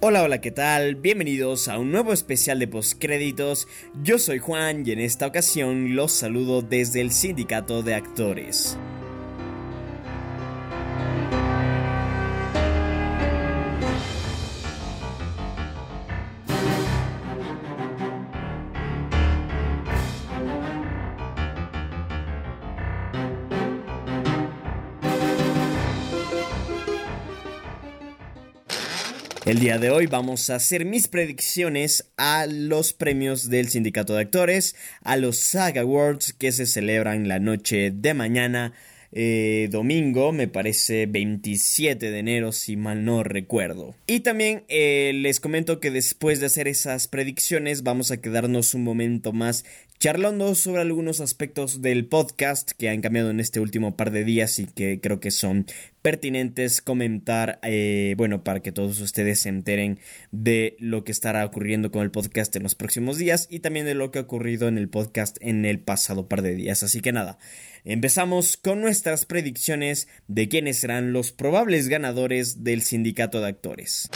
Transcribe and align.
Hola, 0.00 0.22
hola, 0.22 0.40
¿qué 0.40 0.52
tal? 0.52 0.94
Bienvenidos 0.94 1.66
a 1.66 1.76
un 1.76 1.90
nuevo 1.90 2.12
especial 2.12 2.60
de 2.60 2.68
postcréditos. 2.68 3.66
Yo 4.04 4.20
soy 4.20 4.38
Juan 4.38 4.84
y 4.86 4.92
en 4.92 5.00
esta 5.00 5.26
ocasión 5.26 5.96
los 5.96 6.12
saludo 6.12 6.62
desde 6.62 7.00
el 7.00 7.10
Sindicato 7.10 7.82
de 7.82 7.96
Actores. 7.96 8.78
El 29.58 29.64
día 29.64 29.78
de 29.78 29.90
hoy 29.90 30.06
vamos 30.06 30.50
a 30.50 30.54
hacer 30.54 30.84
mis 30.84 31.08
predicciones 31.08 32.12
a 32.16 32.46
los 32.46 32.92
premios 32.92 33.50
del 33.50 33.68
Sindicato 33.68 34.14
de 34.14 34.20
Actores, 34.20 34.76
a 35.02 35.16
los 35.16 35.36
SAG 35.38 35.78
Awards 35.78 36.32
que 36.32 36.52
se 36.52 36.64
celebran 36.64 37.26
la 37.26 37.40
noche 37.40 37.90
de 37.90 38.14
mañana, 38.14 38.72
eh, 39.10 39.68
domingo, 39.72 40.30
me 40.30 40.46
parece 40.46 41.06
27 41.06 42.12
de 42.12 42.18
enero 42.20 42.52
si 42.52 42.76
mal 42.76 43.04
no 43.04 43.24
recuerdo. 43.24 43.96
Y 44.06 44.20
también 44.20 44.62
eh, 44.68 45.10
les 45.12 45.40
comento 45.40 45.80
que 45.80 45.90
después 45.90 46.38
de 46.38 46.46
hacer 46.46 46.68
esas 46.68 47.08
predicciones 47.08 47.82
vamos 47.82 48.12
a 48.12 48.20
quedarnos 48.20 48.74
un 48.74 48.84
momento 48.84 49.32
más 49.32 49.64
charlando 49.98 50.54
sobre 50.54 50.80
algunos 50.80 51.20
aspectos 51.20 51.82
del 51.82 52.06
podcast 52.06 52.70
que 52.70 52.88
han 52.88 53.00
cambiado 53.00 53.30
en 53.30 53.40
este 53.40 53.58
último 53.58 53.96
par 53.96 54.12
de 54.12 54.22
días 54.22 54.60
y 54.60 54.66
que 54.66 55.00
creo 55.00 55.18
que 55.18 55.32
son 55.32 55.66
pertinentes 56.02 56.80
comentar, 56.80 57.58
eh, 57.64 58.14
bueno, 58.16 58.44
para 58.44 58.60
que 58.60 58.70
todos 58.70 59.00
ustedes 59.00 59.40
se 59.40 59.48
enteren 59.48 59.98
de 60.30 60.76
lo 60.78 61.02
que 61.02 61.10
estará 61.10 61.44
ocurriendo 61.44 61.90
con 61.90 62.02
el 62.02 62.12
podcast 62.12 62.54
en 62.54 62.62
los 62.62 62.76
próximos 62.76 63.18
días 63.18 63.48
y 63.50 63.58
también 63.58 63.86
de 63.86 63.94
lo 63.94 64.12
que 64.12 64.20
ha 64.20 64.22
ocurrido 64.22 64.68
en 64.68 64.78
el 64.78 64.88
podcast 64.88 65.36
en 65.40 65.64
el 65.64 65.80
pasado 65.80 66.28
par 66.28 66.42
de 66.42 66.54
días. 66.54 66.84
Así 66.84 67.00
que 67.00 67.10
nada, 67.10 67.38
empezamos 67.84 68.56
con 68.56 68.80
nuestras 68.80 69.26
predicciones 69.26 70.06
de 70.28 70.48
quiénes 70.48 70.78
serán 70.78 71.12
los 71.12 71.32
probables 71.32 71.88
ganadores 71.88 72.62
del 72.62 72.82
sindicato 72.82 73.40
de 73.40 73.48
actores. 73.48 74.08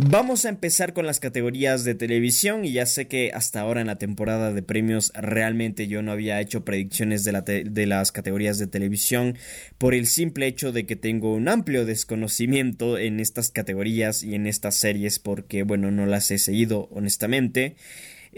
Vamos 0.00 0.44
a 0.44 0.48
empezar 0.48 0.92
con 0.92 1.06
las 1.06 1.18
categorías 1.18 1.82
de 1.82 1.96
televisión 1.96 2.64
y 2.64 2.70
ya 2.70 2.86
sé 2.86 3.08
que 3.08 3.32
hasta 3.34 3.60
ahora 3.60 3.80
en 3.80 3.88
la 3.88 3.98
temporada 3.98 4.52
de 4.52 4.62
premios 4.62 5.10
realmente 5.12 5.88
yo 5.88 6.02
no 6.02 6.12
había 6.12 6.40
hecho 6.40 6.64
predicciones 6.64 7.24
de, 7.24 7.86
las 7.86 8.12
categorías 8.12 8.58
de 8.58 8.68
televisión 8.68 9.36
por 9.76 9.94
el 9.94 10.06
simple 10.06 10.46
hecho 10.46 10.70
de 10.70 10.86
que 10.86 10.94
tengo 10.94 11.34
un 11.34 11.48
amplio 11.48 11.84
desconocimiento 11.84 12.96
en 12.96 13.18
estas 13.18 13.50
categorías 13.50 14.22
y 14.22 14.36
en 14.36 14.46
estas 14.46 14.76
series 14.76 15.18
porque 15.18 15.64
bueno 15.64 15.90
no 15.90 16.06
las 16.06 16.30
he 16.30 16.38
seguido 16.38 16.88
honestamente. 16.92 17.74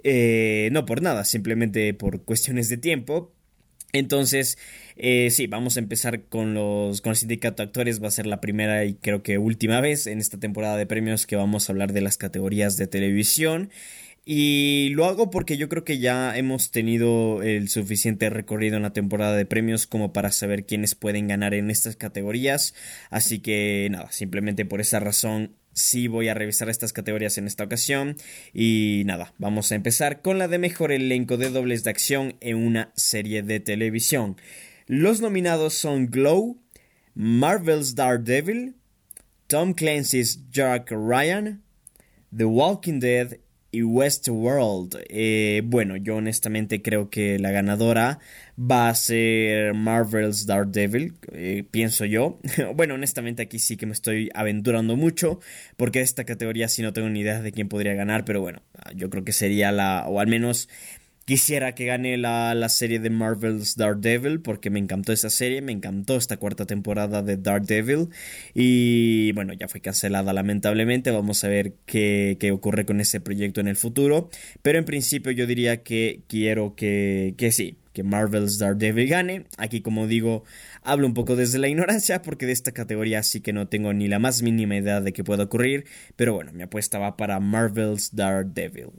Eh, 0.03 0.71
no 0.73 0.87
por 0.87 1.03
nada 1.03 1.27
simplemente 1.27 1.93
por 1.93 2.25
cuestiones 2.25 2.71
de 2.71 2.79
tiempo. 2.79 3.35
Entonces, 3.93 4.57
eh, 4.97 5.31
sí, 5.31 5.47
vamos 5.47 5.77
a 5.77 5.81
empezar 5.81 6.23
con 6.25 6.55
los 6.55 7.01
con 7.01 7.11
el 7.11 7.17
sindicato 7.17 7.63
de 7.63 7.69
actores. 7.69 8.03
Va 8.03 8.09
a 8.09 8.11
ser 8.11 8.27
la 8.27 8.41
primera 8.41 8.85
y 8.85 8.95
creo 8.95 9.23
que 9.23 9.39
última 9.39 9.81
vez 9.81 10.07
en 10.07 10.19
esta 10.19 10.39
temporada 10.39 10.77
de 10.77 10.87
premios 10.87 11.27
que 11.27 11.37
vamos 11.37 11.69
a 11.69 11.73
hablar 11.73 11.93
de 11.93 12.01
las 12.01 12.17
categorías 12.17 12.77
de 12.77 12.87
televisión. 12.87 13.71
Y 14.25 14.91
lo 14.91 15.07
hago 15.07 15.31
porque 15.31 15.57
yo 15.57 15.69
creo 15.69 15.83
que 15.83 15.99
ya 15.99 16.37
hemos 16.37 16.71
tenido 16.71 17.43
el 17.43 17.69
suficiente 17.69 18.31
recorrido 18.31 18.77
en 18.77 18.83
la 18.83 18.93
temporada 18.93 19.35
de 19.35 19.47
premios 19.47 19.87
como 19.87 20.13
para 20.13 20.31
saber 20.31 20.67
quiénes 20.67 20.95
pueden 20.95 21.27
ganar 21.27 21.55
en 21.55 21.71
estas 21.71 21.97
categorías. 21.97 22.75
Así 23.11 23.41
que 23.41 23.89
nada, 23.91 24.13
simplemente 24.13 24.65
por 24.67 24.81
esa 24.81 25.01
razón 25.01 25.57
sí 25.73 26.09
voy 26.09 26.29
a 26.29 26.35
revisar 26.35 26.69
estas 26.69 26.93
categorías 26.93 27.39
en 27.39 27.47
esta 27.47 27.65
ocasión. 27.65 28.17
Y 28.53 29.03
nada, 29.07 29.33
vamos 29.39 29.73
a 29.73 29.75
empezar 29.75 30.23
con 30.23 30.39
la 30.39 30.49
de 30.49 30.59
mejor 30.59 30.93
elenco 30.93 31.37
de 31.37 31.51
dobles 31.51 31.83
de 31.85 31.91
acción 31.91 32.37
en 32.41 32.57
una 32.57 32.93
serie 32.95 33.43
de 33.43 33.61
televisión. 33.61 34.37
Los 34.93 35.21
nominados 35.21 35.75
son 35.75 36.09
Glow, 36.09 36.59
Marvel's 37.15 37.95
Daredevil, 37.95 38.75
Tom 39.47 39.73
Clancy's 39.73 40.51
Jack 40.51 40.91
Ryan, 40.91 41.63
The 42.37 42.47
Walking 42.47 42.99
Dead 42.99 43.39
y 43.71 43.85
Westworld. 43.85 44.99
Eh, 45.09 45.63
bueno, 45.65 45.97
yo 45.97 46.17
honestamente 46.17 46.83
creo 46.83 47.09
que 47.09 47.39
la 47.39 47.53
ganadora 47.53 48.19
va 48.59 48.89
a 48.89 48.95
ser 48.97 49.75
Marvel's 49.75 50.47
Daredevil, 50.47 51.15
eh, 51.35 51.63
pienso 51.71 52.05
yo. 52.05 52.41
bueno, 52.75 52.95
honestamente 52.95 53.43
aquí 53.43 53.61
sí 53.61 53.77
que 53.77 53.87
me 53.87 53.93
estoy 53.93 54.29
aventurando 54.35 54.97
mucho, 54.97 55.39
porque 55.77 56.01
esta 56.01 56.25
categoría 56.25 56.67
sí 56.67 56.83
no 56.83 56.93
tengo 56.93 57.09
ni 57.09 57.21
idea 57.21 57.41
de 57.41 57.53
quién 57.53 57.69
podría 57.69 57.95
ganar, 57.95 58.25
pero 58.25 58.41
bueno, 58.41 58.61
yo 58.97 59.09
creo 59.09 59.23
que 59.23 59.31
sería 59.31 59.71
la, 59.71 60.07
o 60.09 60.19
al 60.19 60.27
menos 60.27 60.69
Quisiera 61.31 61.77
que 61.77 61.85
gane 61.85 62.19
la, 62.19 62.57
la, 62.57 62.69
serie 62.69 62.99
de 62.99 63.09
Marvel's 63.09 63.77
Daredevil 63.77 64.41
porque 64.41 64.69
me 64.69 64.81
encantó 64.81 65.13
esa 65.13 65.31
serie, 65.31 65.63
me 65.63 65.71
encantó 65.71 66.17
esta 66.17 66.39
cuarta 66.39 66.67
temporada 66.67 67.23
de 67.23 67.37
Daredevil 67.37 68.09
y 68.53 69.31
bueno, 69.35 69.53
ya 69.53 69.69
fue 69.69 69.81
cancelada 69.81 70.33
lamentablemente, 70.33 71.13
vamos 71.13 71.45
a 71.45 71.47
ver 71.47 71.75
qué, 71.87 72.37
qué 72.41 72.51
ocurre 72.51 72.85
con 72.85 73.01
ese 73.01 73.21
proyecto 73.21 73.61
en 73.61 73.69
el 73.69 73.77
futuro, 73.77 74.29
pero 74.63 74.81
en 74.81 74.85
principio 74.85 75.31
yo 75.31 75.47
diría 75.47 75.85
que 75.85 76.23
quiero 76.27 76.75
que, 76.75 77.37
que 77.39 77.53
sí, 77.53 77.77
que 77.93 78.03
Marvel's 78.03 78.59
Daredevil 78.59 79.09
gane. 79.09 79.45
Aquí, 79.57 79.83
como 79.83 80.09
digo, 80.09 80.43
hablo 80.83 81.07
un 81.07 81.15
poco 81.15 81.37
desde 81.37 81.61
la 81.61 81.69
ignorancia 81.69 82.23
porque 82.23 82.47
de 82.47 82.53
esta 82.53 82.73
categoría 82.73 83.23
sí 83.23 83.41
que 83.41 83.53
no 83.53 83.69
tengo 83.69 83.93
ni 83.93 84.09
la 84.09 84.19
más 84.19 84.43
mínima 84.43 84.75
idea 84.75 85.01
de 85.01 85.13
qué 85.13 85.23
pueda 85.23 85.45
ocurrir. 85.45 85.85
Pero 86.17 86.35
bueno, 86.35 86.53
mi 86.53 86.65
apuesta 86.65 86.99
va 86.99 87.17
para 87.17 87.39
Marvel's 87.39 88.17
Daredevil. 88.17 88.91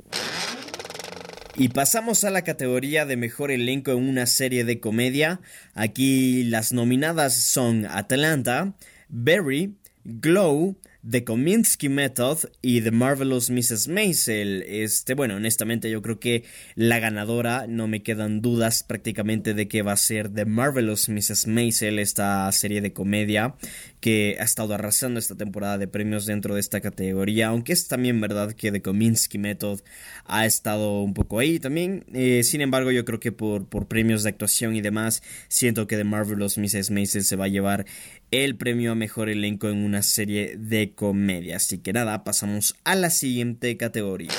Y 1.57 1.67
pasamos 1.69 2.23
a 2.23 2.29
la 2.29 2.43
categoría 2.43 3.05
de 3.05 3.17
mejor 3.17 3.51
elenco 3.51 3.91
en 3.91 4.07
una 4.07 4.25
serie 4.25 4.63
de 4.63 4.79
comedia. 4.79 5.41
Aquí 5.73 6.43
las 6.45 6.71
nominadas 6.71 7.35
son 7.35 7.85
Atlanta, 7.85 8.73
Barry, 9.09 9.75
Glow, 10.05 10.77
The 11.07 11.23
Kominsky 11.23 11.89
Method 11.89 12.49
y 12.61 12.81
The 12.81 12.91
Marvelous 12.91 13.49
Mrs. 13.49 13.87
Maisel. 13.89 14.63
Este, 14.63 15.13
bueno, 15.13 15.35
honestamente 15.35 15.89
yo 15.89 16.01
creo 16.01 16.19
que 16.19 16.43
la 16.75 16.99
ganadora, 16.99 17.65
no 17.67 17.87
me 17.87 18.01
quedan 18.01 18.41
dudas 18.41 18.83
prácticamente 18.83 19.53
de 19.53 19.67
que 19.67 19.81
va 19.81 19.93
a 19.93 19.97
ser 19.97 20.29
The 20.29 20.45
Marvelous 20.45 21.09
Mrs. 21.09 21.47
Maisel, 21.47 21.99
esta 21.99 22.51
serie 22.51 22.81
de 22.81 22.93
comedia 22.93 23.55
que 24.01 24.35
ha 24.39 24.43
estado 24.43 24.73
arrasando 24.73 25.19
esta 25.19 25.35
temporada 25.35 25.77
de 25.77 25.87
premios 25.87 26.25
dentro 26.25 26.55
de 26.55 26.59
esta 26.59 26.81
categoría, 26.81 27.47
aunque 27.47 27.71
es 27.71 27.87
también 27.87 28.19
verdad 28.19 28.51
que 28.53 28.71
The 28.71 28.81
Kominsky 28.81 29.37
Method 29.37 29.81
ha 30.25 30.45
estado 30.45 31.01
un 31.01 31.13
poco 31.13 31.39
ahí 31.39 31.59
también. 31.59 32.03
Eh, 32.13 32.41
sin 32.43 32.61
embargo, 32.61 32.91
yo 32.91 33.05
creo 33.05 33.19
que 33.19 33.31
por, 33.31 33.67
por 33.67 33.87
premios 33.87 34.23
de 34.23 34.29
actuación 34.29 34.75
y 34.75 34.81
demás, 34.81 35.21
siento 35.47 35.85
que 35.85 35.97
The 35.97 36.03
Marvelous 36.03 36.57
Mrs. 36.57 36.89
Maisel 36.89 37.23
se 37.23 37.35
va 37.35 37.45
a 37.45 37.49
llevar 37.49 37.85
el 38.31 38.55
premio 38.55 38.93
a 38.93 38.95
mejor 38.95 39.29
elenco 39.29 39.69
en 39.69 39.77
una 39.77 40.01
serie 40.01 40.57
de 40.57 40.93
comedia. 40.93 41.57
Así 41.57 41.77
que 41.77 41.93
nada, 41.93 42.23
pasamos 42.23 42.75
a 42.83 42.95
la 42.95 43.11
siguiente 43.11 43.77
categoría. 43.77 44.31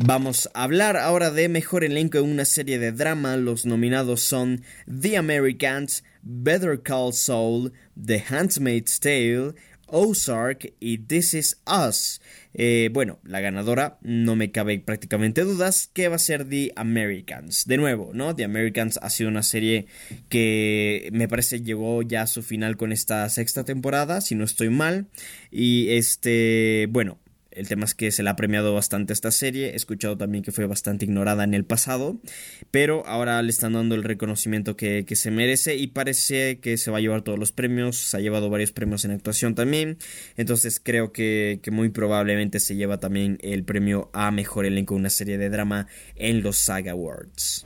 Vamos 0.00 0.48
a 0.54 0.62
hablar 0.62 0.96
ahora 0.96 1.32
de 1.32 1.48
mejor 1.48 1.82
elenco 1.82 2.18
en 2.18 2.30
una 2.30 2.44
serie 2.44 2.78
de 2.78 2.92
drama. 2.92 3.36
Los 3.36 3.66
nominados 3.66 4.22
son 4.22 4.62
The 4.86 5.16
Americans, 5.16 6.04
Better 6.30 6.78
Call 6.80 7.14
Saul, 7.14 7.72
The 7.96 8.22
Handmaid's 8.28 9.00
Tale, 9.00 9.54
Ozark 9.86 10.74
y 10.78 10.98
This 10.98 11.32
Is 11.32 11.62
Us. 11.66 12.20
Eh, 12.52 12.90
bueno, 12.92 13.18
la 13.24 13.40
ganadora 13.40 13.98
no 14.02 14.36
me 14.36 14.50
cabe 14.50 14.78
prácticamente 14.78 15.42
dudas 15.42 15.88
que 15.92 16.08
va 16.08 16.16
a 16.16 16.18
ser 16.18 16.46
The 16.46 16.72
Americans. 16.76 17.66
De 17.66 17.78
nuevo, 17.78 18.10
¿no? 18.12 18.36
The 18.36 18.44
Americans 18.44 18.98
ha 19.00 19.08
sido 19.08 19.30
una 19.30 19.42
serie 19.42 19.86
que 20.28 21.08
me 21.12 21.28
parece 21.28 21.62
llegó 21.62 22.02
ya 22.02 22.22
a 22.22 22.26
su 22.26 22.42
final 22.42 22.76
con 22.76 22.92
esta 22.92 23.26
sexta 23.30 23.64
temporada, 23.64 24.20
si 24.20 24.34
no 24.34 24.44
estoy 24.44 24.68
mal. 24.68 25.06
Y 25.50 25.88
este, 25.92 26.88
bueno, 26.90 27.18
el 27.58 27.66
tema 27.66 27.84
es 27.84 27.94
que 27.94 28.12
se 28.12 28.22
le 28.22 28.30
ha 28.30 28.36
premiado 28.36 28.72
bastante 28.72 29.12
esta 29.12 29.30
serie. 29.30 29.70
He 29.70 29.76
escuchado 29.76 30.16
también 30.16 30.44
que 30.44 30.52
fue 30.52 30.66
bastante 30.66 31.04
ignorada 31.04 31.44
en 31.44 31.54
el 31.54 31.64
pasado. 31.64 32.20
Pero 32.70 33.04
ahora 33.06 33.42
le 33.42 33.50
están 33.50 33.72
dando 33.72 33.94
el 33.94 34.04
reconocimiento 34.04 34.76
que, 34.76 35.04
se 35.14 35.30
merece. 35.30 35.76
Y 35.76 35.88
parece 35.88 36.60
que 36.60 36.76
se 36.76 36.90
va 36.90 36.98
a 36.98 37.00
llevar 37.00 37.22
todos 37.22 37.38
los 37.38 37.50
premios. 37.50 37.96
Se 37.96 38.16
ha 38.16 38.20
llevado 38.20 38.48
varios 38.48 38.72
premios 38.72 39.04
en 39.04 39.10
actuación 39.10 39.54
también. 39.54 39.98
Entonces 40.36 40.80
creo 40.82 41.12
que, 41.12 41.58
que 41.62 41.70
muy 41.70 41.88
probablemente 41.88 42.60
se 42.60 42.76
lleva 42.76 43.00
también 43.00 43.38
el 43.42 43.64
premio 43.64 44.10
a 44.12 44.30
mejor 44.30 44.64
elenco 44.64 44.94
de 44.94 45.00
una 45.00 45.10
serie 45.10 45.36
de 45.36 45.50
drama 45.50 45.88
en 46.14 46.42
los 46.42 46.58
Saga 46.58 46.92
Awards. 46.92 47.64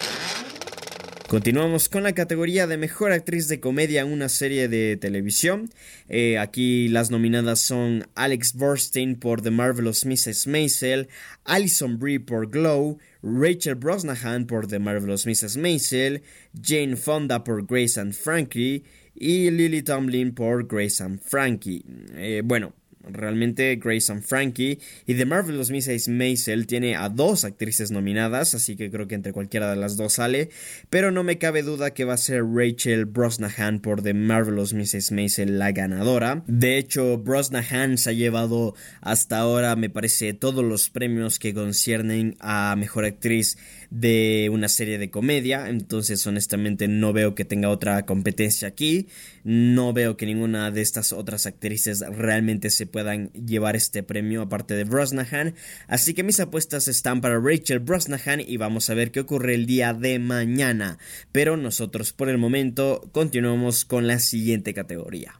Continuamos 1.32 1.88
con 1.88 2.02
la 2.02 2.12
categoría 2.12 2.66
de 2.66 2.76
mejor 2.76 3.10
actriz 3.10 3.48
de 3.48 3.58
comedia 3.58 4.02
en 4.02 4.12
una 4.12 4.28
serie 4.28 4.68
de 4.68 4.98
televisión. 4.98 5.70
Eh, 6.10 6.36
aquí 6.36 6.88
las 6.88 7.10
nominadas 7.10 7.58
son 7.58 8.06
Alex 8.14 8.52
Borstein 8.52 9.18
por 9.18 9.40
The 9.40 9.50
Marvelous 9.50 10.04
Mrs. 10.04 10.46
Maisel, 10.46 11.08
Alison 11.44 11.98
Brie 11.98 12.20
por 12.20 12.50
Glow, 12.50 12.98
Rachel 13.22 13.76
Brosnahan 13.76 14.46
por 14.46 14.66
The 14.66 14.78
Marvelous 14.78 15.24
Mrs. 15.24 15.56
Maisel, 15.56 16.20
Jane 16.62 16.96
Fonda 16.96 17.42
por 17.44 17.64
Grace 17.64 17.98
and 17.98 18.12
Frankie 18.12 18.84
y 19.14 19.50
Lily 19.50 19.80
Tomlin 19.80 20.34
por 20.34 20.66
Grace 20.66 21.02
and 21.02 21.18
Frankie. 21.18 21.82
Eh, 22.14 22.42
bueno, 22.44 22.74
realmente 23.08 23.76
Grace 23.76 24.12
and 24.12 24.22
Frankie. 24.22 24.78
Y 25.06 25.14
The 25.14 25.26
Marvelous 25.26 25.70
Mrs. 25.70 26.08
Maisel 26.08 26.66
tiene 26.66 26.96
a 26.96 27.08
dos 27.08 27.44
actrices 27.44 27.90
nominadas, 27.90 28.54
así 28.54 28.76
que 28.76 28.90
creo 28.90 29.06
que 29.06 29.14
entre 29.14 29.32
cualquiera 29.32 29.70
de 29.70 29.76
las 29.76 29.96
dos 29.96 30.14
sale. 30.14 30.50
Pero 30.90 31.10
no 31.10 31.24
me 31.24 31.38
cabe 31.38 31.62
duda 31.62 31.92
que 31.92 32.04
va 32.04 32.14
a 32.14 32.18
ser 32.18 32.44
Rachel 32.44 33.04
Brosnahan 33.06 33.80
por 33.80 34.02
The 34.02 34.14
Marvelous 34.14 34.74
Mrs. 34.74 35.12
Maisel 35.12 35.58
la 35.58 35.72
ganadora. 35.72 36.42
De 36.46 36.78
hecho, 36.78 37.18
Brosnahan 37.18 37.98
se 37.98 38.10
ha 38.10 38.12
llevado 38.12 38.74
hasta 39.00 39.38
ahora, 39.38 39.76
me 39.76 39.90
parece, 39.90 40.34
todos 40.34 40.64
los 40.64 40.90
premios 40.90 41.38
que 41.38 41.54
conciernen 41.54 42.36
a 42.40 42.74
Mejor 42.76 43.04
Actriz 43.04 43.58
de 43.92 44.48
una 44.50 44.68
serie 44.68 44.96
de 44.96 45.10
comedia. 45.10 45.68
Entonces, 45.68 46.26
honestamente, 46.26 46.88
no 46.88 47.12
veo 47.12 47.34
que 47.34 47.44
tenga 47.44 47.68
otra 47.68 48.06
competencia 48.06 48.66
aquí. 48.66 49.08
No 49.44 49.92
veo 49.92 50.16
que 50.16 50.24
ninguna 50.24 50.70
de 50.70 50.80
estas 50.80 51.12
otras 51.12 51.44
actrices 51.44 52.00
realmente 52.00 52.70
se 52.70 52.86
puedan 52.86 53.30
llevar 53.32 53.76
este 53.76 54.02
premio 54.02 54.42
aparte 54.42 54.74
de 54.74 54.84
Brosnahan. 54.84 55.54
Así 55.88 56.14
que 56.14 56.22
mis 56.22 56.40
apuestas 56.40 56.88
están 56.88 57.20
para 57.20 57.38
Rachel 57.38 57.80
Brosnahan 57.80 58.40
y 58.40 58.56
vamos 58.56 58.88
a 58.88 58.94
ver 58.94 59.10
qué 59.10 59.20
ocurre 59.20 59.54
el 59.54 59.66
día 59.66 59.92
de 59.92 60.18
mañana. 60.18 60.98
Pero 61.30 61.58
nosotros 61.58 62.14
por 62.14 62.30
el 62.30 62.38
momento 62.38 63.10
continuamos 63.12 63.84
con 63.84 64.06
la 64.06 64.18
siguiente 64.20 64.72
categoría. 64.72 65.34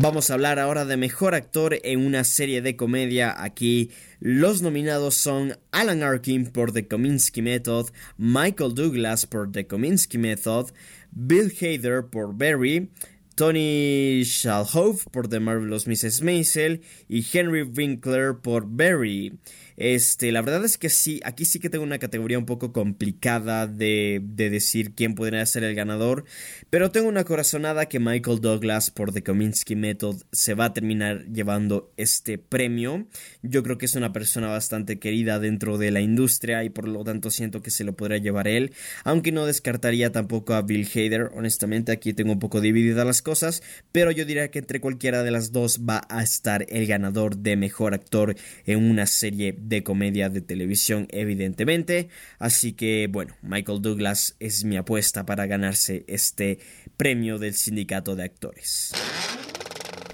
Vamos 0.00 0.30
a 0.30 0.34
hablar 0.34 0.58
ahora 0.58 0.86
de 0.86 0.96
mejor 0.96 1.34
actor 1.34 1.78
en 1.82 2.00
una 2.00 2.24
serie 2.24 2.62
de 2.62 2.76
comedia. 2.76 3.42
Aquí 3.42 3.90
los 4.20 4.62
nominados 4.62 5.14
son 5.14 5.58
Alan 5.70 6.02
Arkin 6.02 6.46
por 6.46 6.72
The 6.72 6.88
Kominsky 6.88 7.42
Method, 7.42 7.90
Michael 8.16 8.74
Douglas 8.74 9.26
por 9.26 9.52
The 9.52 9.66
Kominsky 9.66 10.16
Method, 10.16 10.70
Bill 11.10 11.52
Hader 11.60 12.06
por 12.06 12.34
Barry, 12.34 12.90
Tony 13.34 14.22
Shalhoub 14.24 14.98
por 15.10 15.28
The 15.28 15.40
Marvelous 15.40 15.86
Mrs. 15.86 16.22
Maisel 16.22 16.80
y 17.06 17.24
Henry 17.30 17.62
Winkler 17.62 18.36
por 18.36 18.64
Barry. 18.66 19.38
Este, 19.76 20.32
la 20.32 20.42
verdad 20.42 20.64
es 20.64 20.78
que 20.78 20.88
sí, 20.88 21.20
aquí 21.24 21.44
sí 21.44 21.58
que 21.58 21.70
tengo 21.70 21.84
una 21.84 21.98
categoría 21.98 22.38
un 22.38 22.46
poco 22.46 22.72
complicada 22.72 23.66
de, 23.66 24.20
de, 24.22 24.50
decir 24.50 24.94
quién 24.94 25.14
podría 25.14 25.44
ser 25.46 25.64
el 25.64 25.74
ganador, 25.74 26.24
pero 26.70 26.90
tengo 26.90 27.08
una 27.08 27.24
corazonada 27.24 27.86
que 27.86 27.98
Michael 27.98 28.40
Douglas 28.40 28.90
por 28.90 29.12
The 29.12 29.22
Kominsky 29.22 29.76
Method 29.76 30.22
se 30.32 30.54
va 30.54 30.66
a 30.66 30.72
terminar 30.72 31.26
llevando 31.26 31.92
este 31.96 32.38
premio. 32.38 33.06
Yo 33.42 33.62
creo 33.62 33.78
que 33.78 33.86
es 33.86 33.94
una 33.94 34.12
persona 34.12 34.48
bastante 34.48 34.98
querida 34.98 35.38
dentro 35.38 35.78
de 35.78 35.90
la 35.90 36.00
industria 36.00 36.64
y 36.64 36.70
por 36.70 36.88
lo 36.88 37.04
tanto 37.04 37.30
siento 37.30 37.62
que 37.62 37.70
se 37.70 37.84
lo 37.84 37.94
podría 37.94 38.18
llevar 38.18 38.48
él, 38.48 38.72
aunque 39.04 39.32
no 39.32 39.46
descartaría 39.46 40.12
tampoco 40.12 40.54
a 40.54 40.62
Bill 40.62 40.88
Hader, 40.94 41.30
honestamente 41.34 41.92
aquí 41.92 42.12
tengo 42.12 42.32
un 42.32 42.38
poco 42.38 42.60
divididas 42.60 43.06
las 43.06 43.22
cosas, 43.22 43.62
pero 43.92 44.10
yo 44.10 44.24
diría 44.24 44.50
que 44.50 44.58
entre 44.58 44.80
cualquiera 44.80 45.22
de 45.22 45.30
las 45.30 45.52
dos 45.52 45.80
va 45.88 46.02
a 46.08 46.22
estar 46.22 46.66
el 46.68 46.86
ganador 46.86 47.36
de 47.38 47.56
mejor 47.56 47.94
actor 47.94 48.36
en 48.66 48.82
una 48.82 49.06
serie 49.06 49.56
de 49.68 49.82
comedia 49.82 50.28
de 50.28 50.40
televisión, 50.40 51.06
evidentemente. 51.10 52.08
Así 52.38 52.72
que, 52.72 53.08
bueno, 53.10 53.34
Michael 53.42 53.82
Douglas 53.82 54.36
es 54.40 54.64
mi 54.64 54.76
apuesta 54.76 55.26
para 55.26 55.46
ganarse 55.46 56.04
este 56.08 56.58
premio 56.96 57.38
del 57.38 57.54
sindicato 57.54 58.16
de 58.16 58.24
actores. 58.24 58.92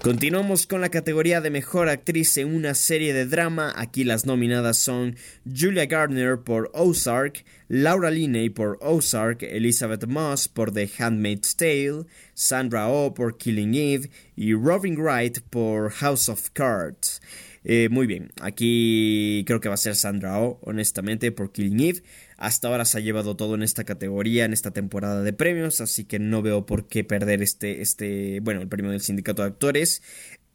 Continuamos 0.01 0.65
con 0.65 0.79
la 0.79 0.87
categoría 0.87 1.41
de 1.41 1.49
mejor 1.49 1.89
actriz 1.89 2.37
en 2.37 2.55
una 2.55 2.73
serie 2.73 3.11
de 3.13 3.25
drama. 3.25 3.73
Aquí 3.75 4.05
las 4.05 4.25
nominadas 4.25 4.77
son 4.77 5.17
Julia 5.45 5.87
Gardner 5.87 6.39
por 6.39 6.71
Ozark, 6.73 7.43
Laura 7.67 8.09
Linney 8.09 8.49
por 8.49 8.77
Ozark, 8.79 9.43
Elizabeth 9.43 10.07
Moss 10.07 10.47
por 10.47 10.71
The 10.71 10.89
Handmaid's 10.97 11.57
Tale, 11.57 12.05
Sandra 12.33 12.87
Oh 12.87 13.13
por 13.13 13.37
Killing 13.37 13.75
Eve 13.75 14.09
y 14.37 14.53
Robin 14.53 14.95
Wright 14.95 15.41
por 15.49 15.91
House 15.91 16.29
of 16.29 16.49
Cards. 16.53 17.21
Eh, 17.63 17.89
muy 17.89 18.07
bien, 18.07 18.31
aquí 18.41 19.43
creo 19.45 19.59
que 19.59 19.67
va 19.67 19.75
a 19.75 19.77
ser 19.77 19.95
Sandra 19.95 20.39
Oh, 20.39 20.59
honestamente, 20.61 21.31
por 21.31 21.51
Killing 21.51 21.79
Eve. 21.79 22.03
Hasta 22.37 22.69
ahora 22.69 22.85
se 22.85 22.97
ha 22.97 23.01
llevado 23.01 23.35
todo 23.35 23.55
en 23.55 23.63
esta 23.63 23.83
categoría, 23.83 24.45
en 24.45 24.53
esta 24.53 24.71
temporada 24.71 25.23
de 25.23 25.33
premios, 25.33 25.81
así 25.81 26.05
que 26.05 26.19
no 26.19 26.41
veo 26.41 26.65
por 26.65 26.87
qué 26.87 27.03
perder 27.03 27.41
este, 27.41 27.81
este, 27.81 28.39
bueno, 28.39 28.61
el 28.61 28.69
premio 28.69 28.91
del 28.91 29.01
sindicato 29.01 29.41
de 29.41 29.49
actores. 29.49 30.01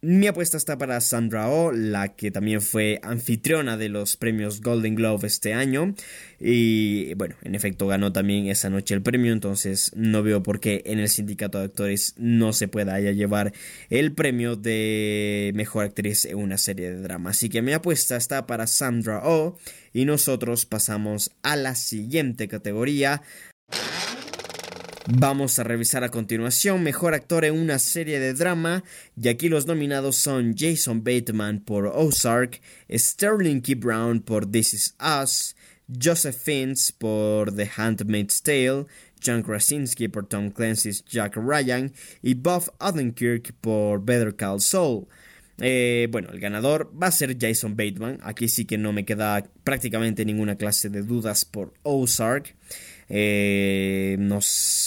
Mi 0.07 0.27
apuesta 0.27 0.59
está 0.59 0.77
para 0.77 1.01
Sandra 1.01 1.49
Oh, 1.49 1.73
la 1.73 2.15
que 2.15 2.31
también 2.31 2.61
fue 2.61 3.01
anfitriona 3.03 3.79
de 3.79 3.89
los 3.89 4.19
premios 4.19 4.61
Golden 4.61 4.97
Globe 4.97 5.27
este 5.27 5.55
año. 5.55 5.95
Y 6.39 7.15
bueno, 7.15 7.37
en 7.43 7.55
efecto 7.55 7.87
ganó 7.87 8.13
también 8.13 8.49
esa 8.49 8.69
noche 8.69 8.95
el 8.95 9.01
premio, 9.01 9.33
entonces 9.33 9.93
no 9.97 10.23
veo 10.23 10.43
por 10.43 10.61
qué 10.61 10.83
en 10.85 10.99
el 10.99 11.09
sindicato 11.09 11.59
de 11.59 11.65
actores 11.65 12.13
no 12.19 12.53
se 12.53 12.69
pueda 12.69 13.01
llevar 13.01 13.55
el 13.89 14.13
premio 14.13 14.57
de 14.57 15.53
mejor 15.55 15.87
actriz 15.87 16.27
en 16.27 16.37
una 16.37 16.59
serie 16.59 16.91
de 16.91 17.01
drama. 17.01 17.31
Así 17.31 17.49
que 17.49 17.63
mi 17.63 17.73
apuesta 17.73 18.17
está 18.17 18.47
para 18.47 18.67
Sandra 18.67 19.23
Oh 19.25 19.57
y 19.95 20.05
nosotros 20.05 20.67
pasamos 20.67 21.31
a 21.43 21.57
la 21.57 21.75
siguiente 21.75 22.47
categoría. 22.47 23.23
Vamos 25.07 25.59
a 25.59 25.65
revisar 25.65 26.03
a 26.03 26.09
continuación 26.09 26.83
Mejor 26.83 27.13
Actor 27.13 27.45
en 27.45 27.59
una 27.59 27.79
serie 27.79 28.19
de 28.19 28.33
drama 28.33 28.85
y 29.21 29.29
aquí 29.29 29.51
los 29.51 29.67
nominados 29.67 30.17
son 30.17 30.55
Jason 30.57 31.05
Bateman 31.05 31.61
por 31.61 31.89
Ozark, 31.89 32.63
Sterling 32.91 33.61
Key 33.61 33.75
Brown 33.75 34.21
por 34.21 34.51
This 34.51 34.73
Is 34.73 34.97
Us, 35.23 35.57
Joseph 36.03 36.37
Fiennes 36.37 36.91
por 36.91 37.55
The 37.55 37.71
Handmaid's 37.77 38.43
Tale, 38.43 38.87
John 39.23 39.43
Krasinski 39.43 40.09
por 40.09 40.27
Tom 40.27 40.51
Clancy's 40.51 41.05
Jack 41.05 41.37
Ryan 41.37 41.93
y 42.23 42.33
Bob 42.33 42.73
Odenkirk 42.81 43.53
por 43.61 44.03
Better 44.03 44.35
Call 44.35 44.63
Saul. 44.63 45.07
Eh, 45.59 46.09
bueno, 46.11 46.31
el 46.33 46.41
ganador 46.41 46.91
va 47.01 47.09
a 47.09 47.13
ser 47.13 47.37
Jason 47.39 47.77
Bateman. 47.77 48.21
Aquí 48.23 48.49
sí 48.49 48.65
que 48.65 48.79
no 48.79 48.95
me 48.95 49.05
queda 49.05 49.45
prácticamente 49.65 50.25
ninguna 50.25 50.57
clase 50.57 50.89
de 50.89 51.03
dudas 51.03 51.45
por 51.45 51.75
Ozark. 51.83 52.57
Eh, 53.09 54.17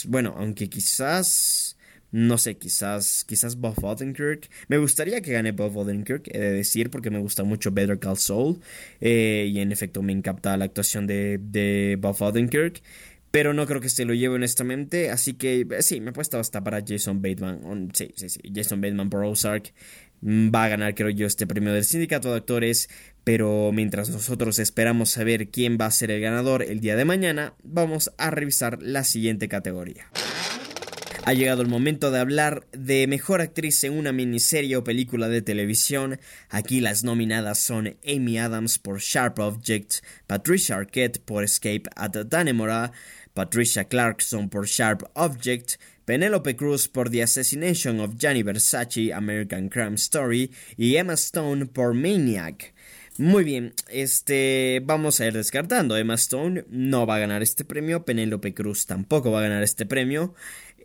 bueno, 0.08 0.34
aunque 0.38 0.70
quizás, 0.70 1.78
no 2.12 2.38
sé, 2.38 2.58
quizás, 2.58 3.24
quizás 3.26 3.58
Bob 3.58 3.84
Odenkirk. 3.84 4.50
Me 4.68 4.78
gustaría 4.78 5.22
que 5.22 5.32
gane 5.34 5.52
Bob 5.52 5.76
Odenkirk, 5.78 6.28
he 6.34 6.40
de 6.40 6.52
decir, 6.54 6.90
porque 6.90 7.10
me 7.10 7.20
gusta 7.20 7.44
mucho 7.44 7.72
Better 7.72 8.00
Call 8.00 8.18
Saul. 8.18 8.60
Eh, 9.02 9.50
y 9.52 9.60
en 9.60 9.72
efecto 9.72 10.02
me 10.02 10.14
encanta 10.14 10.58
la 10.58 10.66
actuación 10.66 11.08
de, 11.08 11.40
de 11.42 11.98
Bob 12.00 12.22
Odenkirk. 12.22 12.82
Pero 13.30 13.54
no 13.54 13.68
creo 13.68 13.82
que 13.82 13.90
se 13.90 14.06
lo 14.06 14.14
lleve 14.14 14.36
honestamente. 14.36 15.12
Así 15.12 15.34
que 15.34 15.68
eh, 15.70 15.82
sí, 15.82 16.00
me 16.00 16.12
he 16.12 16.14
puesto 16.14 16.40
hasta 16.40 16.64
para 16.64 16.82
Jason 16.86 17.22
Bateman. 17.22 17.92
Sí, 17.94 18.12
sí, 18.16 18.30
sí. 18.30 18.40
Jason 18.54 18.82
Bateman 18.82 19.10
por 19.10 19.24
Ozark. 19.26 19.74
Mm, 20.22 20.50
va 20.54 20.66
a 20.66 20.70
ganar, 20.70 20.96
creo 20.96 21.10
yo, 21.10 21.28
este 21.28 21.48
premio 21.48 21.74
del 21.74 21.86
sindicato 21.86 22.32
de 22.32 22.38
actores. 22.38 22.90
Pero 23.24 23.72
mientras 23.74 24.10
nosotros 24.10 24.60
esperamos 24.60 25.10
saber 25.10 25.50
quién 25.50 25.78
va 25.80 25.86
a 25.86 25.92
ser 25.92 26.12
el 26.12 26.22
ganador 26.22 26.64
el 26.64 26.80
día 26.80 26.96
de 26.96 27.06
mañana, 27.06 27.54
vamos 27.64 28.12
a 28.18 28.32
revisar 28.32 28.82
la 28.82 29.04
siguiente 29.04 29.48
categoría. 29.48 30.08
Ha 31.28 31.34
llegado 31.34 31.62
el 31.62 31.68
momento 31.68 32.10
de 32.10 32.20
hablar 32.20 32.66
de 32.72 33.06
mejor 33.06 33.42
actriz 33.42 33.84
en 33.84 33.98
una 33.98 34.14
miniserie 34.14 34.78
o 34.78 34.86
película 34.86 35.28
de 35.28 35.42
televisión. 35.42 36.22
Aquí 36.50 36.80
las 36.80 37.04
nominadas 37.04 37.60
son 37.60 37.98
Amy 38.08 38.38
Adams 38.38 38.80
por 38.80 39.02
Sharp 39.02 39.38
Objects, 39.40 40.04
Patricia 40.26 40.78
Arquette 40.78 41.20
por 41.20 41.44
Escape 41.44 41.84
at 41.98 42.12
Danemora, 42.12 42.94
Patricia 43.34 43.90
Clarkson 43.90 44.48
por 44.48 44.68
Sharp 44.68 45.04
Object, 45.16 45.74
Penelope 46.08 46.56
Cruz 46.56 46.88
por 46.88 47.10
The 47.10 47.22
Assassination 47.24 48.00
of 48.00 48.16
Gianni 48.16 48.42
Versace, 48.42 49.12
American 49.12 49.68
Crime 49.68 49.96
Story 49.96 50.50
y 50.78 50.96
Emma 50.96 51.16
Stone 51.16 51.66
por 51.66 51.94
Maniac. 51.94 52.74
Muy 53.18 53.44
bien, 53.44 53.74
este 53.90 54.82
vamos 54.86 55.20
a 55.20 55.26
ir 55.26 55.34
descartando. 55.34 55.98
Emma 55.98 56.14
Stone 56.14 56.64
no 56.70 57.06
va 57.06 57.16
a 57.16 57.20
ganar 57.20 57.44
este 57.44 57.66
premio, 57.66 58.06
Penelope 58.06 58.54
Cruz 58.54 58.86
tampoco 58.86 59.32
va 59.32 59.40
a 59.40 59.50
ganar 59.50 59.64
este 59.64 59.86
premio. 59.86 60.34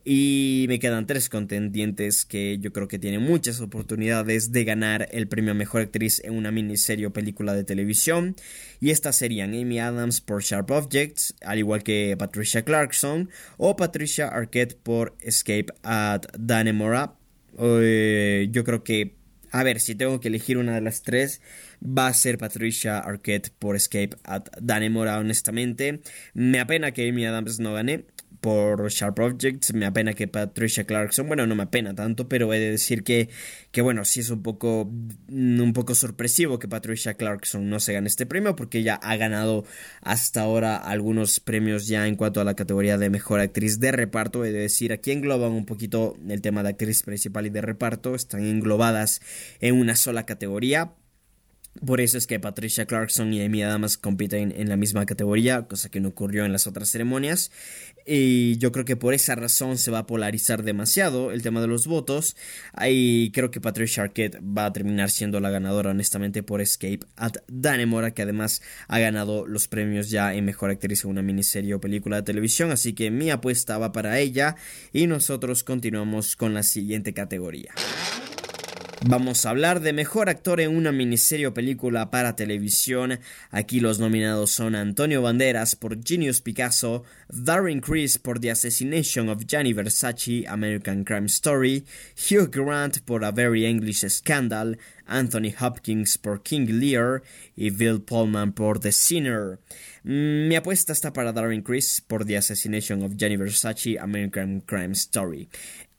Y 0.05 0.65
me 0.69 0.81
quedan 0.81 1.07
tres 1.07 1.29
contendientes 1.29 2.25
que 2.25 2.59
yo 2.59 2.73
creo 2.73 2.89
que 2.89 2.99
tienen 2.99 3.23
muchas 3.23 3.61
oportunidades 3.61 4.51
de 4.51 4.65
ganar 4.65 5.09
el 5.13 5.29
premio 5.29 5.53
a 5.53 5.55
Mejor 5.55 5.83
Actriz 5.83 6.21
en 6.25 6.35
una 6.35 6.51
miniserie 6.51 7.07
o 7.07 7.13
película 7.13 7.55
de 7.55 7.63
televisión. 7.63 8.35
Y 8.81 8.91
estas 8.91 9.15
serían 9.15 9.55
Amy 9.55 9.79
Adams 9.79 10.21
por 10.21 10.43
Sharp 10.43 10.73
Objects, 10.73 11.37
al 11.43 11.61
igual 11.61 11.85
que 11.85 12.17
Patricia 12.19 12.65
Clarkson, 12.65 13.31
o 13.59 13.77
Patricia 13.77 14.27
Arquette 14.27 14.75
por 14.75 15.17
Escape 15.21 15.67
at 15.85 16.23
Danemora. 16.37 17.15
Eh, 17.61 18.49
yo 18.51 18.65
creo 18.65 18.83
que, 18.83 19.15
a 19.53 19.63
ver, 19.63 19.79
si 19.79 19.95
tengo 19.95 20.19
que 20.19 20.29
elegir 20.29 20.59
una 20.59 20.75
de 20.75 20.81
las 20.81 21.03
tres, 21.03 21.41
va 21.81 22.09
a 22.09 22.15
ser 22.15 22.39
Patricia 22.39 22.99
Arquette 22.99 23.51
por 23.57 23.77
Escape 23.77 24.17
at 24.25 24.49
Danemora, 24.61 25.19
honestamente. 25.19 26.01
Me 26.35 26.59
apena 26.59 26.91
que 26.91 27.09
Amy 27.09 27.25
Adams 27.25 27.61
no 27.61 27.75
gane 27.75 28.07
por 28.43 28.91
Sharp 28.91 29.19
Objects. 29.21 29.73
Me 29.73 29.87
apena 29.87 30.13
que 30.13 30.29
Patricia 30.29 30.85
Clarkson, 30.85 31.27
bueno, 31.29 31.47
no 31.47 31.55
me 31.55 31.63
apena 31.63 31.95
tanto, 31.95 32.29
pero 32.29 32.53
he 32.53 32.59
de 32.59 32.73
decir 32.73 33.05
que, 33.05 33.31
que 33.71 33.81
bueno, 33.81 34.05
sí 34.05 34.21
es 34.21 34.29
un 34.29 34.43
poco, 34.43 34.91
un 35.29 35.73
poco 35.73 35.95
sorpresivo 35.95 36.59
que 36.59 36.69
Patricia 36.69 37.15
Clarkson 37.15 37.71
no 37.71 37.81
se 37.81 37.95
gane 37.95 38.09
este 38.09 38.27
premio, 38.27 38.55
porque 38.57 38.81
ella 38.81 38.97
ha 38.97 39.17
ganado 39.17 39.65
hasta 40.03 40.43
ahora 40.43 40.77
algunos 40.77 41.41
premios 41.41 41.87
ya 41.87 42.07
en 42.07 42.17
cuanto 42.17 42.41
a 42.41 42.45
la 42.45 42.55
categoría 42.55 42.99
de 42.99 43.09
mejor 43.09 43.41
actriz 43.41 43.81
de 43.81 43.93
reparto. 43.93 44.45
He 44.45 44.53
de 44.53 44.61
decir, 44.61 44.93
aquí 44.93 45.13
engloban 45.13 45.53
un 45.53 45.65
poquito 45.65 46.17
el 46.29 46.43
tema 46.43 46.63
de 46.65 46.71
actriz 46.71 47.05
principal 47.05 47.47
y 47.47 47.51
de 47.51 47.63
reparto, 47.63 48.15
están 48.17 48.45
englobadas 48.45 49.23
en 49.61 49.77
una 49.77 49.95
sola 49.95 50.27
categoría 50.27 50.93
por 51.85 52.03
eso 52.03 52.19
es 52.19 52.27
que 52.27 52.39
Patricia 52.39 52.85
Clarkson 52.85 53.33
y 53.33 53.43
Amy 53.43 53.63
Adams 53.63 53.97
compiten 53.97 54.53
en 54.57 54.69
la 54.69 54.77
misma 54.77 55.07
categoría, 55.07 55.63
cosa 55.63 55.89
que 55.89 56.01
no 56.01 56.11
ocurrió 56.11 56.45
en 56.45 56.53
las 56.53 56.67
otras 56.67 56.91
ceremonias. 56.91 57.51
Y 58.05 58.59
yo 58.59 58.73
creo 58.73 58.85
que 58.85 58.97
por 58.97 59.15
esa 59.15 59.37
razón 59.37 59.79
se 59.79 59.91
va 59.91 60.01
a 60.01 60.07
polarizar 60.07 60.65
demasiado 60.65 61.33
el 61.33 61.43
tema 61.43 61.61
de 61.61 61.69
los 61.69 61.87
votos. 61.87 62.37
Y 62.87 63.31
creo 63.31 63.51
que 63.51 63.61
Patricia 63.61 64.03
Arquette 64.03 64.39
va 64.41 64.67
a 64.67 64.73
terminar 64.73 65.11
siendo 65.11 65.41
la 65.41 65.51
ganadora, 65.51 65.91
honestamente, 65.91 66.43
por 66.43 66.61
Escape 66.61 67.01
at 67.17 67.37
Danemora, 67.49 68.13
que 68.13 68.23
además 68.23 68.61
ha 68.89 68.99
ganado 68.99 69.47
los 69.47 69.67
premios 69.67 70.11
ya 70.11 70.35
en 70.35 70.45
Mejor 70.45 70.71
Actriz 70.71 71.05
en 71.05 71.11
una 71.11 71.23
miniserie 71.23 71.75
o 71.75 71.81
película 71.81 72.17
de 72.17 72.23
televisión. 72.23 72.71
Así 72.71 72.93
que 72.93 73.11
mi 73.11 73.31
apuesta 73.31 73.79
va 73.79 73.93
para 73.93 74.19
ella. 74.19 74.57
Y 74.93 75.07
nosotros 75.07 75.65
continuamos 75.65 76.37
con 76.37 76.53
la 76.53 76.65
siguiente 76.65 77.15
categoría. 77.15 77.73
Vamos 79.05 79.45
a 79.45 79.51
hablar 79.51 79.81
de 79.81 79.93
mejor 79.93 80.29
actor 80.29 80.61
en 80.61 80.77
una 80.77 80.93
miniserie 80.93 81.49
o 81.49 81.55
película 81.55 82.11
para 82.11 82.37
televisión. 82.37 83.19
Aquí 83.51 83.81
los 83.81 83.99
nominados 83.99 84.53
son 84.53 84.77
Antonio 84.77 85.21
Banderas 85.21 85.75
por 85.75 86.05
Genius 86.05 86.41
Picasso, 86.41 87.03
Darren 87.29 87.81
Criss 87.81 88.19
por 88.19 88.39
The 88.39 88.53
Assassination 88.53 89.29
of 89.29 89.45
Gianni 89.45 89.73
Versace, 89.73 90.47
American 90.47 91.03
Crime 91.03 91.27
Story, 91.27 91.85
Hugh 92.17 92.49
Grant 92.49 93.01
por 93.01 93.25
A 93.25 93.33
Very 93.33 93.67
English 93.67 94.09
Scandal, 94.09 94.79
Anthony 95.07 95.53
Hopkins 95.61 96.17
por 96.17 96.45
King 96.45 96.67
Lear 96.69 97.23
y 97.57 97.71
Bill 97.71 98.01
Pullman 98.03 98.53
por 98.53 98.79
The 98.79 98.93
Sinner. 98.93 99.59
Mm, 100.05 100.47
mi 100.47 100.55
apuesta 100.55 100.93
está 100.93 101.13
para 101.13 101.33
Darren 101.33 101.63
Criss 101.63 102.01
por 102.07 102.25
The 102.25 102.37
Assassination 102.37 103.03
of 103.03 103.17
Gianni 103.17 103.37
Versace, 103.37 103.99
American 103.99 104.61
Crime 104.61 104.93
Story. 104.93 105.49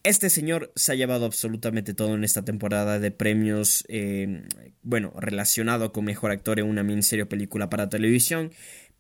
Este 0.04 0.30
señor 0.30 0.74
se 0.76 0.92
ha 0.92 0.96
llevado 0.96 1.26
absolutamente 1.26 1.94
todo 1.94 2.14
en 2.16 2.26
esta 2.26 2.44
temporada 2.44 3.00
de 3.00 3.10
premios, 3.12 3.86
eh, 3.88 4.44
bueno, 4.82 5.14
relacionado 5.18 5.94
con 5.94 6.04
mejor 6.04 6.32
actor 6.32 6.60
en 6.60 6.66
una 6.66 6.84
miniserie 6.84 7.24
o 7.24 7.30
película 7.30 7.70
para 7.70 7.88
televisión. 7.88 8.52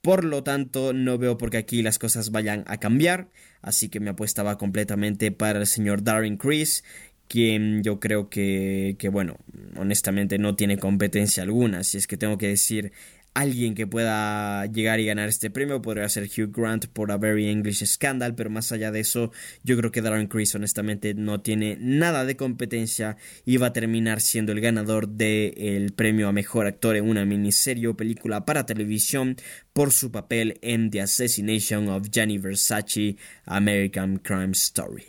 Por 0.01 0.23
lo 0.23 0.43
tanto, 0.43 0.93
no 0.93 1.17
veo 1.17 1.37
por 1.37 1.49
qué 1.49 1.57
aquí 1.57 1.81
las 1.81 1.99
cosas 1.99 2.31
vayan 2.31 2.63
a 2.67 2.77
cambiar. 2.77 3.27
Así 3.61 3.89
que 3.89 3.99
mi 3.99 4.09
apuesta 4.09 4.43
va 4.43 4.57
completamente 4.57 5.33
para 5.33 5.59
el 5.59 5.67
señor 5.67 6.03
Darren 6.03 6.37
Criss, 6.37 6.85
quien 7.27 7.83
yo 7.83 7.99
creo 7.99 8.29
que, 8.29 8.95
que, 8.97 9.09
bueno, 9.09 9.37
honestamente 9.75 10.37
no 10.37 10.55
tiene 10.55 10.77
competencia 10.77 11.43
alguna. 11.43 11.83
Si 11.83 11.97
es 11.97 12.07
que 12.07 12.15
tengo 12.15 12.37
que 12.37 12.47
decir 12.47 12.93
alguien 13.33 13.75
que 13.75 13.87
pueda 13.87 14.65
llegar 14.67 14.99
y 14.99 15.05
ganar 15.05 15.29
este 15.29 15.49
premio 15.49 15.81
podría 15.81 16.07
ser 16.09 16.25
Hugh 16.25 16.51
Grant 16.55 16.87
por 16.87 17.11
A 17.11 17.17
Very 17.17 17.49
English 17.49 17.85
Scandal, 17.85 18.35
pero 18.35 18.49
más 18.49 18.71
allá 18.71 18.91
de 18.91 18.99
eso, 18.99 19.31
yo 19.63 19.77
creo 19.77 19.91
que 19.91 20.01
Darren 20.01 20.27
Criss 20.27 20.55
honestamente 20.55 21.13
no 21.13 21.41
tiene 21.41 21.77
nada 21.79 22.25
de 22.25 22.35
competencia 22.35 23.17
y 23.45 23.57
va 23.57 23.67
a 23.67 23.73
terminar 23.73 24.21
siendo 24.21 24.51
el 24.51 24.61
ganador 24.61 25.07
del 25.07 25.93
premio 25.93 26.27
a 26.27 26.31
mejor 26.31 26.67
actor 26.67 26.95
en 26.95 27.09
una 27.09 27.25
miniserie 27.25 27.87
o 27.87 27.97
película 27.97 28.45
para 28.45 28.65
televisión 28.65 29.35
por 29.73 29.91
su 29.91 30.11
papel 30.11 30.59
en 30.61 30.91
The 30.91 31.01
Assassination 31.01 31.89
of 31.89 32.09
Gianni 32.09 32.37
Versace 32.37 33.15
American 33.45 34.17
Crime 34.17 34.51
Story. 34.51 35.05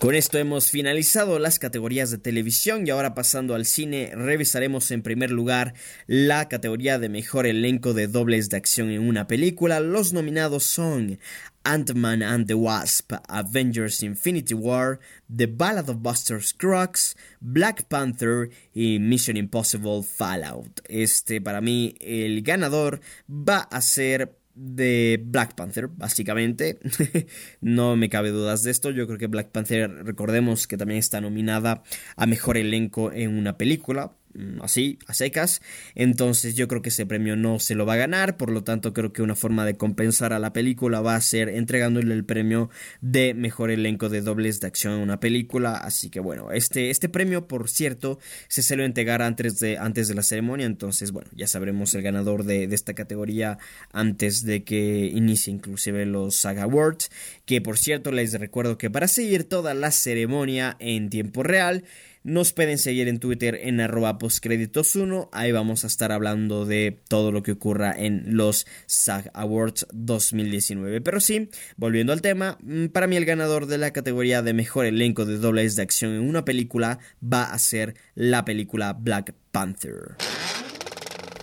Con 0.00 0.14
esto 0.14 0.38
hemos 0.38 0.70
finalizado 0.70 1.40
las 1.40 1.58
categorías 1.58 2.12
de 2.12 2.18
televisión 2.18 2.86
y 2.86 2.90
ahora 2.90 3.16
pasando 3.16 3.56
al 3.56 3.66
cine 3.66 4.12
revisaremos 4.14 4.92
en 4.92 5.02
primer 5.02 5.32
lugar 5.32 5.74
la 6.06 6.48
categoría 6.48 7.00
de 7.00 7.08
mejor 7.08 7.48
elenco 7.48 7.94
de 7.94 8.06
dobles 8.06 8.48
de 8.48 8.58
acción 8.58 8.90
en 8.90 9.00
una 9.00 9.26
película. 9.26 9.80
Los 9.80 10.12
nominados 10.12 10.62
son 10.62 11.18
Ant-Man 11.64 12.22
and 12.22 12.46
the 12.46 12.54
Wasp, 12.54 13.12
Avengers 13.28 14.04
Infinity 14.04 14.54
War, 14.54 15.00
The 15.36 15.46
Ballad 15.46 15.88
of 15.88 15.96
Buster 16.00 16.40
Scruggs, 16.40 17.16
Black 17.40 17.88
Panther 17.88 18.50
y 18.72 19.00
Mission 19.00 19.36
Impossible 19.36 20.04
Fallout. 20.04 20.80
Este 20.88 21.40
para 21.40 21.60
mí 21.60 21.96
el 21.98 22.42
ganador 22.42 23.00
va 23.28 23.62
a 23.62 23.80
ser 23.80 24.38
de 24.58 25.22
Black 25.24 25.54
Panther, 25.54 25.88
básicamente. 25.88 26.78
no 27.60 27.96
me 27.96 28.08
cabe 28.08 28.30
dudas 28.30 28.62
de 28.62 28.70
esto. 28.70 28.90
Yo 28.90 29.06
creo 29.06 29.18
que 29.18 29.28
Black 29.28 29.50
Panther, 29.50 30.04
recordemos 30.04 30.66
que 30.66 30.76
también 30.76 30.98
está 30.98 31.20
nominada 31.20 31.82
a 32.16 32.26
mejor 32.26 32.56
elenco 32.56 33.12
en 33.12 33.38
una 33.38 33.56
película. 33.56 34.12
Mm, 34.38 34.62
así, 34.62 35.00
a 35.08 35.14
secas. 35.14 35.60
Entonces 35.96 36.54
yo 36.54 36.68
creo 36.68 36.80
que 36.80 36.90
ese 36.90 37.06
premio 37.06 37.34
no 37.34 37.58
se 37.58 37.74
lo 37.74 37.86
va 37.86 37.94
a 37.94 37.96
ganar, 37.96 38.36
por 38.36 38.52
lo 38.52 38.62
tanto 38.62 38.92
creo 38.92 39.12
que 39.12 39.20
una 39.20 39.34
forma 39.34 39.66
de 39.66 39.76
compensar 39.76 40.32
a 40.32 40.38
la 40.38 40.52
película 40.52 41.00
va 41.00 41.16
a 41.16 41.20
ser 41.20 41.48
entregándole 41.48 42.14
el 42.14 42.24
premio 42.24 42.70
de 43.00 43.34
mejor 43.34 43.72
elenco 43.72 44.08
de 44.08 44.20
dobles 44.20 44.60
de 44.60 44.68
acción 44.68 44.94
en 44.94 45.00
una 45.00 45.18
película. 45.18 45.76
Así 45.76 46.08
que 46.08 46.20
bueno, 46.20 46.52
este, 46.52 46.90
este 46.90 47.08
premio, 47.08 47.48
por 47.48 47.68
cierto, 47.68 48.20
se 48.46 48.62
se 48.62 48.76
lo 48.76 48.84
entregar 48.84 49.22
antes 49.22 49.58
de, 49.58 49.76
antes 49.76 50.06
de 50.06 50.14
la 50.14 50.22
ceremonia, 50.22 50.66
entonces 50.66 51.10
bueno, 51.10 51.28
ya 51.34 51.48
sabremos 51.48 51.92
el 51.94 52.02
ganador 52.02 52.44
de, 52.44 52.68
de 52.68 52.74
esta 52.76 52.94
categoría 52.94 53.58
antes 53.92 54.44
de 54.44 54.62
que 54.62 55.10
inicie 55.12 55.52
inclusive 55.52 56.06
los 56.06 56.36
Saga 56.36 56.62
Awards, 56.62 57.10
que 57.44 57.60
por 57.60 57.76
cierto 57.76 58.12
les 58.12 58.38
recuerdo 58.38 58.78
que 58.78 58.88
para 58.88 59.08
seguir 59.08 59.48
toda 59.48 59.74
la 59.74 59.90
ceremonia 59.90 60.76
en 60.78 61.10
tiempo 61.10 61.42
real, 61.42 61.82
nos 62.28 62.52
pueden 62.52 62.78
seguir 62.78 63.08
en 63.08 63.18
Twitter 63.18 63.58
en 63.62 63.80
arroba 63.80 64.18
postcréditos1. 64.18 65.30
Ahí 65.32 65.50
vamos 65.50 65.84
a 65.84 65.86
estar 65.86 66.12
hablando 66.12 66.66
de 66.66 67.00
todo 67.08 67.32
lo 67.32 67.42
que 67.42 67.52
ocurra 67.52 67.94
en 67.96 68.36
los 68.36 68.66
SAG 68.86 69.30
Awards 69.34 69.86
2019. 69.92 71.00
Pero 71.00 71.20
sí, 71.20 71.48
volviendo 71.76 72.12
al 72.12 72.20
tema, 72.20 72.58
mm, 72.62 72.86
para 72.86 73.06
mí 73.06 73.16
el 73.16 73.24
ganador 73.24 73.66
de 73.66 73.78
la 73.78 73.92
categoría 73.92 74.42
de 74.42 74.52
mejor 74.52 74.86
elenco 74.86 75.24
de 75.24 75.38
dobles 75.38 75.74
de 75.76 75.82
acción 75.82 76.14
en 76.14 76.28
una 76.28 76.44
película 76.44 76.98
va 77.22 77.44
a 77.44 77.58
ser 77.58 77.94
la 78.14 78.44
película 78.44 78.92
Black 78.92 79.34
Panther. 79.50 80.16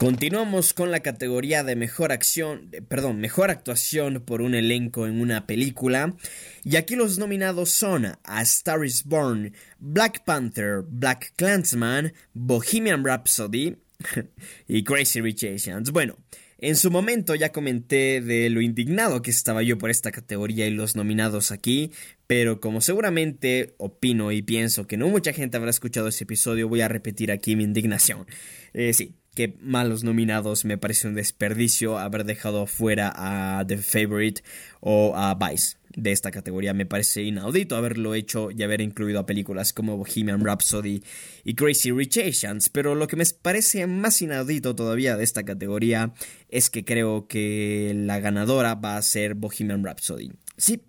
Continuamos 0.06 0.76
con 0.76 0.92
la 0.92 1.00
categoría 1.00 1.64
de 1.64 1.76
mejor 1.76 2.12
acción, 2.12 2.70
perdón, 2.88 3.20
mejor 3.20 3.50
actuación 3.50 4.22
por 4.24 4.44
un 4.44 4.54
elenco 4.54 5.08
en 5.08 5.20
una 5.20 5.48
película. 5.48 6.16
Y 6.64 6.76
aquí 6.76 6.96
los 6.96 7.18
nominados 7.18 7.72
son 7.72 8.16
A 8.24 8.42
Star 8.44 8.86
is 8.86 9.04
Born, 9.04 9.54
Black 9.80 10.24
Panther, 10.24 10.84
Black 10.88 11.34
Clansman, 11.36 12.14
Bohemian 12.36 13.04
Rhapsody 13.04 13.78
y 14.68 14.84
Crazy 14.84 15.22
Rich 15.22 15.46
Asians. 15.46 15.90
Bueno, 15.90 16.20
en 16.60 16.76
su 16.76 16.92
momento 16.92 17.34
ya 17.34 17.52
comenté 17.52 18.22
de 18.22 18.52
lo 18.52 18.62
indignado 18.62 19.24
que 19.24 19.32
estaba 19.32 19.64
yo 19.64 19.80
por 19.80 19.90
esta 19.90 20.12
categoría 20.12 20.68
y 20.68 20.72
los 20.72 20.96
nominados 20.96 21.52
aquí, 21.52 21.92
pero 22.28 22.60
como 22.60 22.80
seguramente 22.80 23.74
opino 23.80 24.32
y 24.32 24.44
pienso 24.44 24.86
que 24.86 24.98
no 24.98 25.10
mucha 25.10 25.34
gente 25.34 25.58
habrá 25.58 25.72
escuchado 25.72 26.10
ese 26.10 26.26
episodio, 26.26 26.70
voy 26.70 26.82
a 26.82 26.88
repetir 26.88 27.32
aquí 27.32 27.56
mi 27.56 27.64
indignación. 27.64 28.28
Eh, 28.74 28.94
sí, 28.94 29.16
que 29.36 29.58
malos 29.62 30.04
nominados 30.04 30.66
me 30.66 30.78
parece 30.78 31.08
un 31.08 31.16
desperdicio 31.16 32.00
haber 32.00 32.24
dejado 32.24 32.66
fuera 32.66 33.14
a 33.16 33.66
The 33.68 33.78
Favorite 33.78 34.42
o 34.80 35.16
a 35.16 35.36
Vice 35.36 35.78
de 35.96 36.12
esta 36.12 36.32
categoría. 36.32 36.74
Me 36.74 36.86
parece 36.86 37.24
inaudito 37.24 37.76
haberlo 37.76 38.16
hecho 38.16 38.50
y 38.52 38.64
haber 38.64 38.82
incluido 38.82 39.20
a 39.20 39.26
películas 39.26 39.74
como 39.74 39.98
Bohemian 39.98 40.44
Rhapsody 40.44 41.04
y 41.44 41.54
Crazy 41.56 41.92
Rich 41.92 42.18
Asians, 42.18 42.70
pero 42.70 42.96
lo 42.96 43.08
que 43.08 43.16
me 43.16 43.26
parece 43.42 43.86
más 43.88 44.22
inaudito 44.22 44.76
todavía 44.76 45.18
de 45.18 45.24
esta 45.24 45.44
categoría 45.44 46.14
es 46.50 46.70
que 46.70 46.86
creo 46.86 47.28
que 47.28 47.94
la 47.96 48.20
ganadora 48.20 48.76
va 48.76 48.98
a 48.98 49.02
ser 49.02 49.36
Bohemian 49.36 49.84
Rhapsody. 49.84 50.32
Sí, 50.58 50.82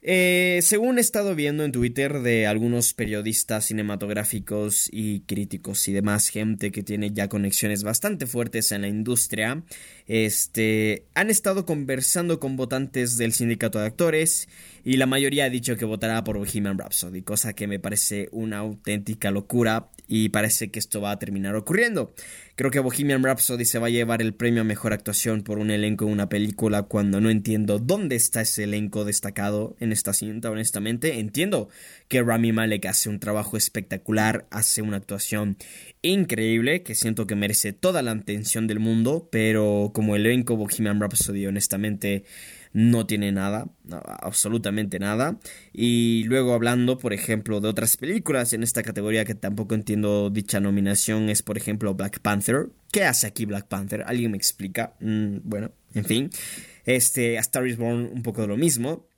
eh, 0.00 0.60
según 0.62 0.98
he 0.98 1.00
estado 1.00 1.34
viendo 1.34 1.64
en 1.64 1.72
Twitter 1.72 2.20
de 2.20 2.46
algunos 2.46 2.94
periodistas 2.94 3.64
cinematográficos 3.64 4.88
y 4.92 5.20
críticos 5.20 5.88
y 5.88 5.92
demás 5.92 6.28
gente 6.28 6.70
que 6.70 6.84
tiene 6.84 7.10
ya 7.10 7.28
conexiones 7.28 7.82
bastante 7.82 8.26
fuertes 8.26 8.70
en 8.70 8.82
la 8.82 8.88
industria, 8.88 9.64
este, 10.06 11.06
han 11.14 11.30
estado 11.30 11.66
conversando 11.66 12.38
con 12.38 12.56
votantes 12.56 13.16
del 13.16 13.32
sindicato 13.32 13.80
de 13.80 13.86
actores 13.86 14.48
y 14.84 14.98
la 14.98 15.06
mayoría 15.06 15.46
ha 15.46 15.50
dicho 15.50 15.76
que 15.76 15.84
votará 15.84 16.22
por 16.22 16.38
Bohemian 16.38 16.78
Rhapsody, 16.78 17.22
cosa 17.22 17.54
que 17.54 17.66
me 17.66 17.80
parece 17.80 18.28
una 18.30 18.58
auténtica 18.58 19.32
locura 19.32 19.90
y 20.08 20.30
parece 20.30 20.70
que 20.70 20.78
esto 20.78 21.02
va 21.02 21.12
a 21.12 21.18
terminar 21.18 21.54
ocurriendo. 21.54 22.14
Creo 22.56 22.72
que 22.72 22.80
Bohemian 22.80 23.22
Rhapsody 23.22 23.64
se 23.66 23.78
va 23.78 23.86
a 23.86 23.90
llevar 23.90 24.22
el 24.22 24.34
premio 24.34 24.62
a 24.62 24.64
mejor 24.64 24.92
actuación 24.92 25.42
por 25.42 25.58
un 25.58 25.70
elenco 25.70 26.06
en 26.06 26.12
una 26.12 26.28
película 26.28 26.84
cuando 26.84 27.20
no 27.20 27.30
entiendo 27.30 27.78
dónde 27.78 28.16
está 28.16 28.40
ese 28.40 28.64
elenco 28.64 29.04
destacado 29.04 29.76
en 29.78 29.92
esta 29.92 30.12
cinta, 30.12 30.50
honestamente. 30.50 31.20
Entiendo 31.20 31.68
que 32.08 32.22
Rami 32.22 32.52
Malek 32.52 32.86
hace 32.86 33.10
un 33.10 33.20
trabajo 33.20 33.56
espectacular, 33.56 34.46
hace 34.50 34.82
una 34.82 34.96
actuación 34.96 35.56
increíble 36.02 36.82
que 36.82 36.94
siento 36.94 37.26
que 37.26 37.36
merece 37.36 37.72
toda 37.72 38.02
la 38.02 38.12
atención 38.12 38.66
del 38.66 38.80
mundo, 38.80 39.28
pero 39.30 39.92
como 39.94 40.16
elenco 40.16 40.56
Bohemian 40.56 41.00
Rhapsody 41.00 41.46
honestamente 41.46 42.24
no 42.78 43.06
tiene 43.06 43.32
nada, 43.32 43.66
absolutamente 43.90 45.00
nada. 45.00 45.40
Y 45.72 46.22
luego 46.28 46.54
hablando, 46.54 46.96
por 46.96 47.12
ejemplo, 47.12 47.60
de 47.60 47.68
otras 47.68 47.96
películas 47.96 48.52
en 48.52 48.62
esta 48.62 48.84
categoría 48.84 49.24
que 49.24 49.34
tampoco 49.34 49.74
entiendo 49.74 50.30
dicha 50.30 50.60
nominación, 50.60 51.28
es 51.28 51.42
por 51.42 51.56
ejemplo 51.56 51.92
Black 51.94 52.20
Panther. 52.20 52.68
¿Qué 52.92 53.02
hace 53.02 53.26
aquí 53.26 53.46
Black 53.46 53.66
Panther? 53.66 54.04
¿Alguien 54.06 54.30
me 54.30 54.36
explica? 54.36 54.94
Mm, 55.00 55.38
bueno, 55.42 55.72
en 55.92 56.04
fin. 56.04 56.30
Este, 56.84 57.36
A 57.36 57.40
Star 57.40 57.66
is 57.66 57.78
Born 57.78 58.10
un 58.14 58.22
poco 58.22 58.42
de 58.42 58.46
lo 58.46 58.56
mismo. 58.56 59.08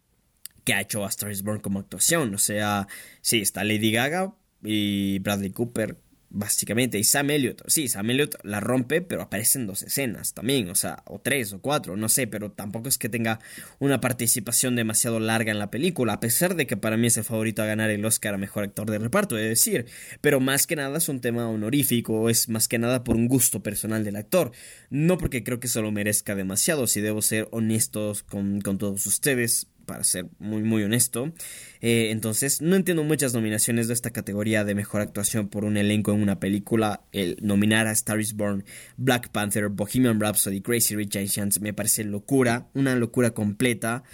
¿Qué 0.64 0.73
ha 0.73 0.81
hecho 0.81 1.05
A 1.05 1.11
Star 1.11 1.31
is 1.31 1.43
Born 1.43 1.61
como 1.61 1.81
actuación? 1.81 2.35
O 2.35 2.38
sea, 2.38 2.88
sí, 3.21 3.43
está 3.43 3.62
Lady 3.62 3.93
Gaga 3.93 4.35
y 4.64 5.19
Bradley 5.19 5.50
Cooper 5.50 5.99
básicamente. 6.31 6.99
Y 6.99 7.05
Sam 7.05 7.31
Elliott, 7.31 7.63
sí, 7.67 7.89
Sam 7.89 8.11
Elliott 8.11 8.37
la 8.45 8.61
rompe, 8.61 9.03
pero 9.03 9.23
aparece 9.23 9.59
en 9.59 9.67
dos 9.67 9.83
escenas 9.83 10.33
también, 10.33 10.71
o 10.71 10.75
sea, 10.75 11.03
o 11.07 11.21
tres 11.21 11.53
o 11.53 11.61
cuatro, 11.61 11.97
no 11.97 12.09
sé, 12.09 12.27
pero 12.27 12.51
tampoco 12.53 12.89
es 12.89 12.99
que 12.99 13.09
tenga 13.09 13.41
una 13.79 14.01
participación 14.01 14.77
demasiado 14.77 15.21
larga 15.21 15.51
en 15.51 15.59
la 15.59 15.71
película, 15.71 16.15
a 16.15 16.21
pesar 16.21 16.55
de 16.55 16.67
que 16.67 16.77
para 16.77 16.97
mí 16.97 17.09
es 17.09 17.17
el 17.17 17.25
favorito 17.25 17.63
a 17.63 17.67
ganar 17.67 17.91
el 17.91 18.05
Oscar 18.05 18.35
a 18.35 18.39
Mejor 18.39 18.65
Actor 18.65 18.91
de 18.91 18.99
Reparto, 18.99 19.37
es 19.37 19.49
decir, 19.49 19.87
pero 20.21 20.41
más 20.41 20.67
que 20.67 20.77
nada 20.77 20.99
es 20.99 21.09
un 21.09 21.21
tema 21.21 21.49
honorífico, 21.49 22.31
es 22.31 22.49
más 22.49 22.69
que 22.69 22.79
nada 22.79 23.05
por 23.05 23.17
un 23.17 23.29
gusto 23.29 23.63
personal 23.63 24.05
del 24.05 24.17
actor, 24.17 24.53
no 24.89 25.19
porque 25.19 25.43
creo 25.43 25.61
que 25.61 25.69
se 25.69 25.83
lo 25.83 25.91
merezca 25.91 26.35
demasiado, 26.35 26.87
si 26.87 27.01
debo 27.01 27.23
ser 27.23 27.49
honestos 27.51 28.23
con, 28.23 28.61
con 28.61 28.79
todos 28.79 29.07
ustedes, 29.07 29.67
para 29.90 30.04
ser 30.04 30.28
muy 30.38 30.62
muy 30.62 30.85
honesto. 30.85 31.32
Eh, 31.80 32.11
entonces 32.12 32.62
no 32.62 32.76
entiendo 32.76 33.02
muchas 33.02 33.35
nominaciones 33.35 33.88
de 33.88 33.94
esta 33.94 34.12
categoría 34.12 34.62
de 34.62 34.76
mejor 34.76 35.00
actuación 35.00 35.49
por 35.49 35.64
un 35.64 35.76
elenco 35.76 36.12
en 36.12 36.23
una 36.23 36.38
película. 36.38 37.02
El 37.11 37.38
nominar 37.42 37.88
a 37.88 37.90
Star 37.90 38.20
is 38.20 38.35
Born, 38.35 38.64
Black 38.97 39.30
Panther, 39.30 39.68
Bohemian 39.68 40.20
Rhapsody, 40.20 40.61
Crazy 40.61 40.94
Rich 40.94 41.16
Asians 41.16 41.61
me 41.61 41.73
parece 41.75 42.04
locura, 42.04 42.68
una 42.73 42.94
locura 42.94 43.32
completa. 43.32 44.04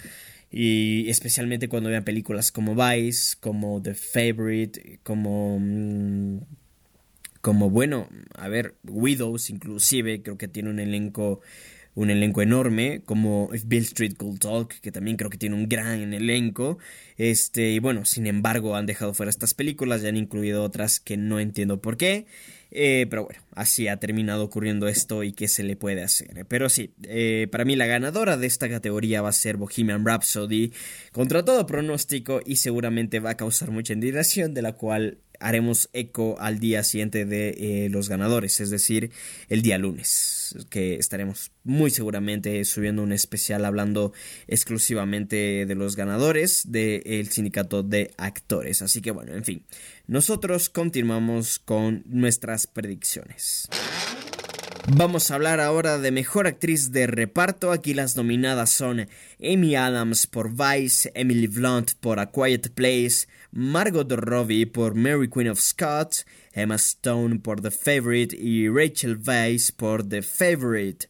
Y 0.49 1.07
especialmente 1.11 1.69
cuando 1.69 1.91
vean 1.91 2.03
películas 2.03 2.51
como 2.51 2.73
Vice, 2.73 3.35
como 3.39 3.79
The 3.79 3.93
Favorite, 3.93 4.99
como... 5.03 5.59
Mm, 5.59 6.39
como 7.39 7.69
bueno, 7.69 8.09
a 8.33 8.49
ver, 8.49 8.75
Widows 8.83 9.51
inclusive, 9.51 10.21
creo 10.23 10.37
que 10.37 10.47
tiene 10.47 10.69
un 10.71 10.79
elenco 10.79 11.39
un 11.97 12.11
elenco 12.11 12.43
enorme, 12.43 13.01
como 13.05 13.49
Bill 13.65 13.81
Street 13.81 14.13
Cold 14.17 14.39
Talk, 14.39 14.79
que 14.81 14.91
también 14.91 15.17
creo 15.17 15.31
que 15.31 15.39
tiene 15.39 15.55
un 15.55 15.67
gran 15.67 16.13
elenco. 16.13 16.77
Este, 17.17 17.71
y 17.71 17.79
bueno, 17.79 18.05
sin 18.05 18.27
embargo, 18.27 18.75
han 18.75 18.85
dejado 18.85 19.15
fuera 19.15 19.31
estas 19.31 19.55
películas 19.55 20.03
y 20.03 20.07
han 20.07 20.15
incluido 20.15 20.63
otras 20.63 20.99
que 20.99 21.17
no 21.17 21.39
entiendo 21.39 21.81
por 21.81 21.97
qué. 21.97 22.27
Eh, 22.69 23.07
pero 23.09 23.23
bueno, 23.23 23.41
así 23.55 23.87
ha 23.87 23.97
terminado 23.97 24.43
ocurriendo 24.43 24.87
esto 24.87 25.23
y 25.23 25.33
qué 25.33 25.47
se 25.47 25.63
le 25.63 25.75
puede 25.75 26.03
hacer. 26.03 26.45
Pero 26.47 26.69
sí, 26.69 26.93
eh, 27.01 27.47
para 27.51 27.65
mí 27.65 27.75
la 27.75 27.87
ganadora 27.87 28.37
de 28.37 28.45
esta 28.45 28.69
categoría 28.69 29.23
va 29.23 29.29
a 29.29 29.33
ser 29.33 29.57
Bohemian 29.57 30.05
Rhapsody, 30.05 30.73
contra 31.11 31.43
todo 31.43 31.65
pronóstico 31.65 32.41
y 32.45 32.57
seguramente 32.57 33.19
va 33.19 33.31
a 33.31 33.37
causar 33.37 33.71
mucha 33.71 33.93
indignación, 33.93 34.53
de 34.53 34.61
la 34.61 34.73
cual 34.73 35.17
haremos 35.39 35.89
eco 35.93 36.37
al 36.39 36.59
día 36.59 36.83
siguiente 36.83 37.25
de 37.25 37.49
eh, 37.49 37.89
los 37.89 38.09
ganadores, 38.09 38.59
es 38.59 38.69
decir, 38.69 39.11
el 39.49 39.61
día 39.61 39.77
lunes, 39.77 40.55
que 40.69 40.95
estaremos 40.95 41.51
muy 41.63 41.89
seguramente 41.89 42.63
subiendo 42.65 43.03
un 43.03 43.11
especial 43.11 43.65
hablando 43.65 44.13
exclusivamente 44.47 45.65
de 45.65 45.75
los 45.75 45.95
ganadores 45.95 46.71
del 46.71 47.29
sindicato 47.29 47.83
de 47.83 48.11
actores. 48.17 48.81
Así 48.81 49.01
que 49.01 49.11
bueno, 49.11 49.33
en 49.33 49.43
fin, 49.43 49.63
nosotros 50.07 50.69
continuamos 50.69 51.59
con 51.59 52.03
nuestras 52.05 52.67
predicciones. 52.67 53.67
Vamos 54.89 55.29
a 55.29 55.35
hablar 55.35 55.59
ahora 55.59 55.97
de 55.97 56.11
mejor 56.11 56.47
actriz 56.47 56.93
de 56.93 57.07
reparto. 57.07 57.73
Aquí 57.73 57.93
las 57.93 58.15
nominadas 58.15 58.69
son 58.69 59.09
Amy 59.43 59.75
Adams 59.75 60.27
por 60.27 60.49
Vice, 60.49 61.11
Emily 61.13 61.47
Blunt 61.47 61.95
por 61.99 62.19
A 62.19 62.27
Quiet 62.31 62.69
Place, 62.69 63.27
Margot 63.51 64.09
Robbie 64.09 64.65
por 64.65 64.95
Mary 64.95 65.29
Queen 65.29 65.49
of 65.49 65.59
Scots, 65.59 66.25
Emma 66.53 66.75
Stone 66.75 67.39
por 67.39 67.61
The 67.61 67.71
Favorite 67.71 68.37
y 68.37 68.69
Rachel 68.69 69.17
Weisz 69.17 69.73
por 69.73 70.07
The 70.07 70.21
Favorite. 70.21 71.09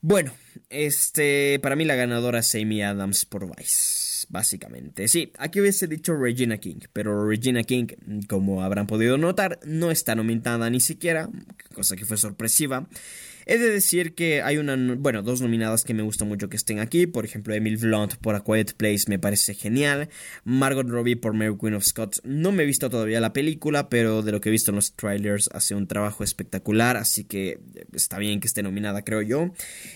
Bueno, 0.00 0.32
este, 0.70 1.58
para 1.60 1.76
mí 1.76 1.84
la 1.84 1.94
ganadora 1.94 2.40
es 2.40 2.54
Amy 2.54 2.82
Adams 2.82 3.24
por 3.24 3.54
Vice, 3.56 4.26
básicamente. 4.28 5.08
Sí, 5.08 5.32
aquí 5.38 5.60
hubiese 5.60 5.86
dicho 5.86 6.14
Regina 6.16 6.58
King, 6.58 6.80
pero 6.92 7.28
Regina 7.28 7.62
King, 7.62 7.86
como 8.28 8.62
habrán 8.62 8.86
podido 8.86 9.18
notar, 9.18 9.60
no 9.64 9.90
está 9.90 10.14
nominada 10.14 10.70
ni 10.70 10.80
siquiera, 10.80 11.28
cosa 11.74 11.96
que 11.96 12.04
fue 12.04 12.16
sorpresiva. 12.16 12.88
He 13.46 13.58
de 13.58 13.70
decir 13.70 14.14
que 14.14 14.42
hay 14.42 14.56
una, 14.56 14.76
bueno, 14.96 15.22
dos 15.22 15.40
nominadas 15.40 15.84
que 15.84 15.94
me 15.94 16.02
gusta 16.02 16.24
mucho 16.24 16.48
que 16.48 16.56
estén 16.56 16.78
aquí. 16.78 17.06
Por 17.06 17.24
ejemplo, 17.24 17.54
Emil 17.54 17.76
Blunt 17.76 18.16
por 18.16 18.34
A 18.34 18.40
Quiet 18.40 18.74
Place 18.74 19.04
me 19.08 19.18
parece 19.18 19.54
genial. 19.54 20.08
Margot 20.44 20.88
Robbie 20.88 21.16
por 21.16 21.34
Mary 21.34 21.56
Queen 21.60 21.74
of 21.74 21.84
Scots. 21.84 22.22
No 22.24 22.52
me 22.52 22.62
he 22.62 22.66
visto 22.66 22.88
todavía 22.90 23.20
la 23.20 23.32
película, 23.32 23.88
pero 23.88 24.22
de 24.22 24.32
lo 24.32 24.40
que 24.40 24.48
he 24.48 24.52
visto 24.52 24.70
en 24.70 24.76
los 24.76 24.94
trailers 24.94 25.48
hace 25.52 25.74
un 25.74 25.86
trabajo 25.86 26.24
espectacular. 26.24 26.96
Así 26.96 27.24
que 27.24 27.58
está 27.92 28.18
bien 28.18 28.40
que 28.40 28.46
esté 28.46 28.62
nominada, 28.62 29.02
creo 29.02 29.22
yo. 29.22 29.52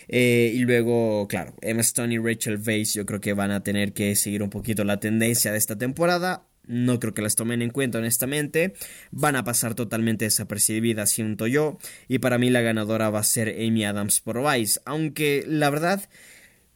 Eh, 0.08 0.52
y 0.54 0.60
luego, 0.60 1.26
claro, 1.28 1.54
Emma 1.60 1.80
Stone 1.80 2.14
y 2.14 2.18
Rachel 2.18 2.60
Weisz 2.64 2.94
yo 2.94 3.06
creo 3.06 3.20
que 3.20 3.32
van 3.32 3.50
a 3.50 3.62
tener 3.62 3.92
que 3.92 4.14
seguir 4.16 4.42
un 4.42 4.50
poquito 4.50 4.84
la 4.84 5.00
tendencia 5.00 5.52
de 5.52 5.58
esta 5.58 5.76
temporada 5.76 6.47
no 6.68 7.00
creo 7.00 7.14
que 7.14 7.22
las 7.22 7.34
tomen 7.34 7.62
en 7.62 7.70
cuenta 7.70 7.98
honestamente, 7.98 8.74
van 9.10 9.36
a 9.36 9.44
pasar 9.44 9.74
totalmente 9.74 10.26
desapercibidas, 10.26 11.10
siento 11.10 11.46
yo, 11.46 11.78
y 12.06 12.18
para 12.18 12.38
mí 12.38 12.50
la 12.50 12.60
ganadora 12.60 13.10
va 13.10 13.20
a 13.20 13.24
ser 13.24 13.48
Amy 13.48 13.84
Adams 13.84 14.20
por 14.20 14.42
Vice, 14.42 14.80
aunque 14.84 15.44
la 15.46 15.70
verdad 15.70 16.08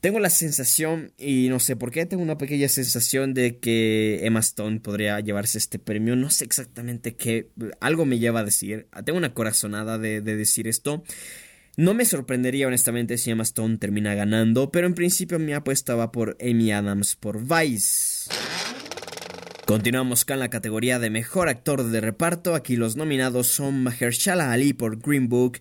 tengo 0.00 0.18
la 0.18 0.30
sensación, 0.30 1.12
y 1.16 1.48
no 1.48 1.60
sé 1.60 1.76
por 1.76 1.92
qué, 1.92 2.06
tengo 2.06 2.24
una 2.24 2.36
pequeña 2.36 2.68
sensación 2.68 3.34
de 3.34 3.58
que 3.58 4.26
Emma 4.26 4.40
Stone 4.40 4.80
podría 4.80 5.20
llevarse 5.20 5.58
este 5.58 5.78
premio, 5.78 6.16
no 6.16 6.28
sé 6.28 6.44
exactamente 6.44 7.14
qué, 7.14 7.50
algo 7.80 8.04
me 8.04 8.18
lleva 8.18 8.40
a 8.40 8.44
decir, 8.44 8.88
tengo 9.04 9.16
una 9.16 9.32
corazonada 9.32 9.98
de, 9.98 10.20
de 10.20 10.36
decir 10.36 10.66
esto. 10.66 11.04
No 11.76 11.94
me 11.94 12.04
sorprendería 12.04 12.66
honestamente 12.66 13.16
si 13.16 13.30
Emma 13.30 13.44
Stone 13.44 13.78
termina 13.78 14.14
ganando, 14.14 14.70
pero 14.70 14.86
en 14.86 14.94
principio 14.94 15.38
mi 15.38 15.54
apuesta 15.54 15.94
va 15.94 16.12
por 16.12 16.36
Amy 16.38 16.70
Adams 16.70 17.16
por 17.16 17.40
Vice. 17.40 18.28
Continuamos 19.72 20.26
con 20.26 20.38
la 20.38 20.50
categoría 20.50 20.98
de 20.98 21.08
mejor 21.08 21.48
actor 21.48 21.82
de 21.82 22.02
reparto. 22.02 22.54
Aquí 22.54 22.76
los 22.76 22.94
nominados 22.94 23.46
son 23.46 23.82
Mahershala 23.82 24.52
Ali 24.52 24.74
por 24.74 24.98
Green 24.98 25.30
Book, 25.30 25.60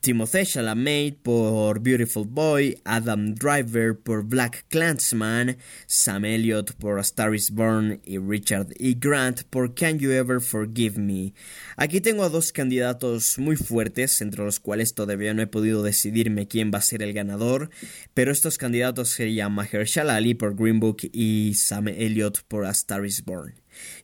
Timothée 0.00 0.46
Chalamet 0.46 1.18
por 1.22 1.80
Beautiful 1.80 2.26
Boy, 2.26 2.78
Adam 2.84 3.34
Driver 3.34 3.94
por 3.94 4.22
Black 4.22 4.64
Clansman, 4.70 5.58
Sam 5.86 6.24
Elliott 6.24 6.72
por 6.78 6.98
A 6.98 7.02
Star 7.02 7.34
is 7.34 7.50
Born 7.50 8.00
y 8.06 8.16
Richard 8.16 8.68
E. 8.78 8.94
Grant 8.94 9.42
por 9.50 9.74
Can 9.74 9.98
You 9.98 10.10
Ever 10.12 10.40
Forgive 10.40 10.98
Me. 10.98 11.34
Aquí 11.76 12.00
tengo 12.00 12.24
a 12.24 12.30
dos 12.30 12.50
candidatos 12.50 13.38
muy 13.38 13.56
fuertes, 13.56 14.22
entre 14.22 14.42
los 14.42 14.58
cuales 14.58 14.94
todavía 14.94 15.34
no 15.34 15.42
he 15.42 15.46
podido 15.46 15.82
decidirme 15.82 16.48
quién 16.48 16.70
va 16.72 16.78
a 16.78 16.82
ser 16.82 17.02
el 17.02 17.12
ganador, 17.12 17.68
pero 18.14 18.32
estos 18.32 18.56
candidatos 18.56 19.10
serían 19.10 19.52
Mahershala 19.52 20.16
Ali 20.16 20.32
por 20.32 20.56
Green 20.56 20.80
Book 20.80 21.10
y 21.12 21.52
Sam 21.56 21.88
Elliott 21.88 22.38
por 22.48 22.64
A 22.64 22.70
Star 22.70 23.04
is 23.04 23.22
Born. 23.22 23.54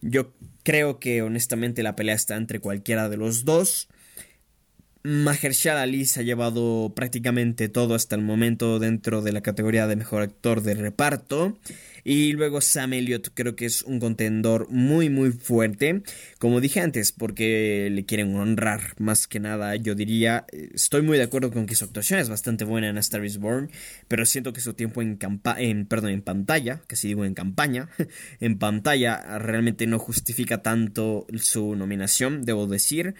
Yo 0.02 0.34
creo 0.62 1.00
que 1.00 1.22
honestamente 1.22 1.82
la 1.82 1.96
pelea 1.96 2.14
está 2.14 2.36
entre 2.36 2.60
cualquiera 2.60 3.08
de 3.08 3.16
los 3.16 3.46
dos. 3.46 3.88
Mahershala 5.06 5.82
Ali 5.82 6.04
se 6.04 6.18
ha 6.18 6.22
llevado 6.24 6.92
prácticamente 6.96 7.68
todo 7.68 7.94
hasta 7.94 8.16
el 8.16 8.22
momento 8.22 8.80
dentro 8.80 9.22
de 9.22 9.30
la 9.30 9.40
categoría 9.40 9.86
de 9.86 9.94
mejor 9.94 10.22
actor 10.22 10.62
de 10.62 10.74
reparto. 10.74 11.56
Y 12.02 12.32
luego 12.32 12.60
Sam 12.60 12.92
Elliott 12.92 13.30
creo 13.32 13.54
que 13.54 13.66
es 13.66 13.82
un 13.82 14.00
contendor 14.00 14.68
muy 14.68 15.08
muy 15.08 15.30
fuerte. 15.30 16.02
Como 16.40 16.60
dije 16.60 16.80
antes, 16.80 17.12
porque 17.12 17.88
le 17.90 18.04
quieren 18.04 18.34
honrar 18.34 18.94
más 18.98 19.28
que 19.28 19.38
nada. 19.38 19.76
Yo 19.76 19.94
diría, 19.94 20.44
estoy 20.74 21.02
muy 21.02 21.18
de 21.18 21.24
acuerdo 21.24 21.52
con 21.52 21.66
que 21.66 21.76
su 21.76 21.84
actuación 21.84 22.18
es 22.18 22.28
bastante 22.28 22.64
buena 22.64 22.88
en 22.88 22.98
Star 22.98 23.24
is 23.24 23.38
Born. 23.38 23.70
Pero 24.08 24.26
siento 24.26 24.52
que 24.52 24.60
su 24.60 24.74
tiempo 24.74 25.02
en, 25.02 25.20
en, 25.58 25.86
perdón, 25.86 26.10
en 26.10 26.22
pantalla, 26.22 26.82
casi 26.88 27.06
digo 27.06 27.24
en 27.24 27.34
campaña, 27.34 27.90
en 28.40 28.58
pantalla 28.58 29.38
realmente 29.38 29.86
no 29.86 30.00
justifica 30.00 30.62
tanto 30.62 31.28
su 31.36 31.76
nominación, 31.76 32.42
debo 32.44 32.66
decir. 32.66 33.14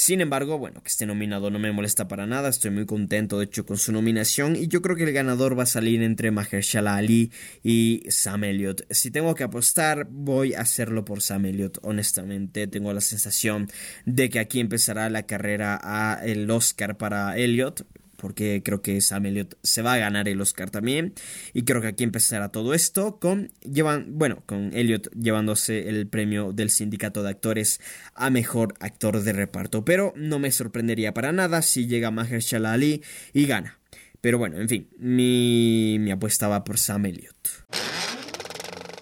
Sin 0.00 0.20
embargo, 0.20 0.58
bueno, 0.58 0.80
que 0.80 0.90
esté 0.90 1.06
nominado 1.06 1.50
no 1.50 1.58
me 1.58 1.72
molesta 1.72 2.06
para 2.06 2.24
nada, 2.24 2.50
estoy 2.50 2.70
muy 2.70 2.86
contento 2.86 3.36
de 3.36 3.46
hecho 3.46 3.66
con 3.66 3.78
su 3.78 3.90
nominación 3.90 4.54
y 4.54 4.68
yo 4.68 4.80
creo 4.80 4.94
que 4.94 5.02
el 5.02 5.12
ganador 5.12 5.58
va 5.58 5.64
a 5.64 5.66
salir 5.66 6.04
entre 6.04 6.30
Mahershala 6.30 6.94
Ali 6.94 7.32
y 7.64 8.04
Sam 8.08 8.44
Elliott. 8.44 8.86
Si 8.90 9.10
tengo 9.10 9.34
que 9.34 9.42
apostar, 9.42 10.06
voy 10.08 10.54
a 10.54 10.60
hacerlo 10.60 11.04
por 11.04 11.20
Sam 11.20 11.46
Elliott, 11.46 11.78
honestamente, 11.82 12.68
tengo 12.68 12.92
la 12.92 13.00
sensación 13.00 13.68
de 14.06 14.30
que 14.30 14.38
aquí 14.38 14.60
empezará 14.60 15.10
la 15.10 15.24
carrera 15.24 15.80
a 15.82 16.24
el 16.24 16.48
Oscar 16.48 16.96
para 16.96 17.36
Elliott, 17.36 17.84
porque 18.18 18.62
creo 18.64 18.82
que 18.82 19.00
Sam 19.00 19.26
Elliott 19.26 19.56
se 19.62 19.80
va 19.80 19.94
a 19.94 19.98
ganar 19.98 20.28
el 20.28 20.40
Oscar 20.40 20.70
también. 20.70 21.14
Y 21.54 21.62
creo 21.62 21.80
que 21.80 21.86
aquí 21.88 22.04
empezará 22.04 22.50
todo 22.50 22.74
esto 22.74 23.18
con, 23.18 23.52
llevan, 23.62 24.18
bueno, 24.18 24.42
con 24.44 24.74
Elliott 24.74 25.08
llevándose 25.14 25.88
el 25.88 26.08
premio 26.08 26.52
del 26.52 26.70
sindicato 26.70 27.22
de 27.22 27.30
actores 27.30 27.80
a 28.14 28.28
mejor 28.30 28.74
actor 28.80 29.22
de 29.22 29.32
reparto. 29.32 29.84
Pero 29.84 30.12
no 30.16 30.38
me 30.38 30.50
sorprendería 30.50 31.14
para 31.14 31.32
nada 31.32 31.62
si 31.62 31.86
llega 31.86 32.10
Mahershala 32.10 32.72
Ali 32.72 33.02
y 33.32 33.46
gana. 33.46 33.78
Pero 34.20 34.38
bueno, 34.38 34.60
en 34.60 34.68
fin, 34.68 34.88
mi, 34.98 35.96
mi 36.00 36.10
apuesta 36.10 36.48
va 36.48 36.64
por 36.64 36.78
Sam 36.78 37.06
Elliott. 37.06 37.87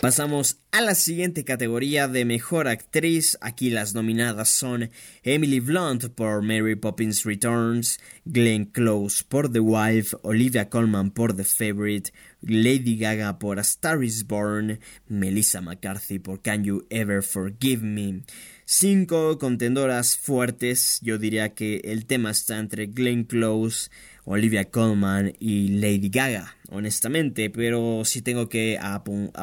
Pasamos 0.06 0.58
a 0.70 0.82
la 0.82 0.94
siguiente 0.94 1.44
categoría 1.44 2.06
de 2.06 2.24
mejor 2.24 2.68
actriz. 2.68 3.36
Aquí 3.40 3.70
las 3.70 3.92
nominadas 3.92 4.48
son 4.48 4.88
Emily 5.24 5.58
Blunt 5.58 6.10
por 6.10 6.42
Mary 6.42 6.76
Poppins 6.76 7.24
Returns, 7.24 7.98
Glenn 8.24 8.66
Close 8.66 9.24
por 9.28 9.50
The 9.50 9.58
Wife, 9.58 10.16
Olivia 10.22 10.70
Colman 10.70 11.10
por 11.10 11.34
The 11.34 11.42
Favorite, 11.42 12.12
Lady 12.40 12.96
Gaga 12.96 13.40
por 13.40 13.58
A 13.58 13.62
Star 13.62 14.04
is 14.04 14.24
Born, 14.24 14.78
Melissa 15.08 15.60
McCarthy 15.60 16.20
por 16.20 16.40
Can 16.40 16.62
You 16.62 16.86
Ever 16.88 17.24
Forgive 17.24 17.82
Me. 17.82 18.22
Cinco 18.68 19.38
contendoras 19.38 20.18
fuertes. 20.18 20.98
Yo 21.00 21.18
diría 21.18 21.54
que 21.54 21.76
el 21.84 22.04
tema 22.04 22.32
está 22.32 22.58
entre 22.58 22.86
Glenn 22.86 23.22
Close, 23.22 23.90
Olivia 24.24 24.64
Colman 24.72 25.34
y 25.38 25.68
Lady 25.68 26.08
Gaga, 26.08 26.56
honestamente, 26.70 27.48
pero 27.48 28.04
si 28.04 28.22
tengo 28.22 28.48
que 28.48 28.76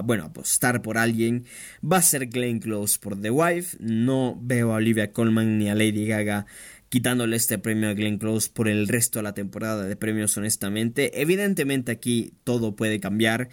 bueno, 0.03 0.25
apostar 0.25 0.81
por 0.81 0.97
alguien, 0.97 1.45
va 1.81 1.97
a 1.97 2.01
ser 2.01 2.27
Glenn 2.27 2.59
Close 2.59 2.99
por 2.99 3.17
The 3.21 3.31
Wife. 3.31 3.77
No 3.79 4.37
veo 4.41 4.73
a 4.73 4.75
Olivia 4.75 5.13
Colman 5.13 5.57
ni 5.57 5.69
a 5.69 5.75
Lady 5.75 6.05
Gaga 6.05 6.45
quitándole 6.89 7.37
este 7.37 7.57
premio 7.57 7.87
a 7.87 7.93
Glenn 7.93 8.17
Close 8.17 8.49
por 8.53 8.67
el 8.67 8.89
resto 8.89 9.19
de 9.19 9.23
la 9.23 9.33
temporada 9.33 9.85
de 9.85 9.95
premios, 9.95 10.35
honestamente. 10.35 11.21
Evidentemente 11.21 11.93
aquí 11.93 12.33
todo 12.43 12.75
puede 12.75 12.99
cambiar. 12.99 13.47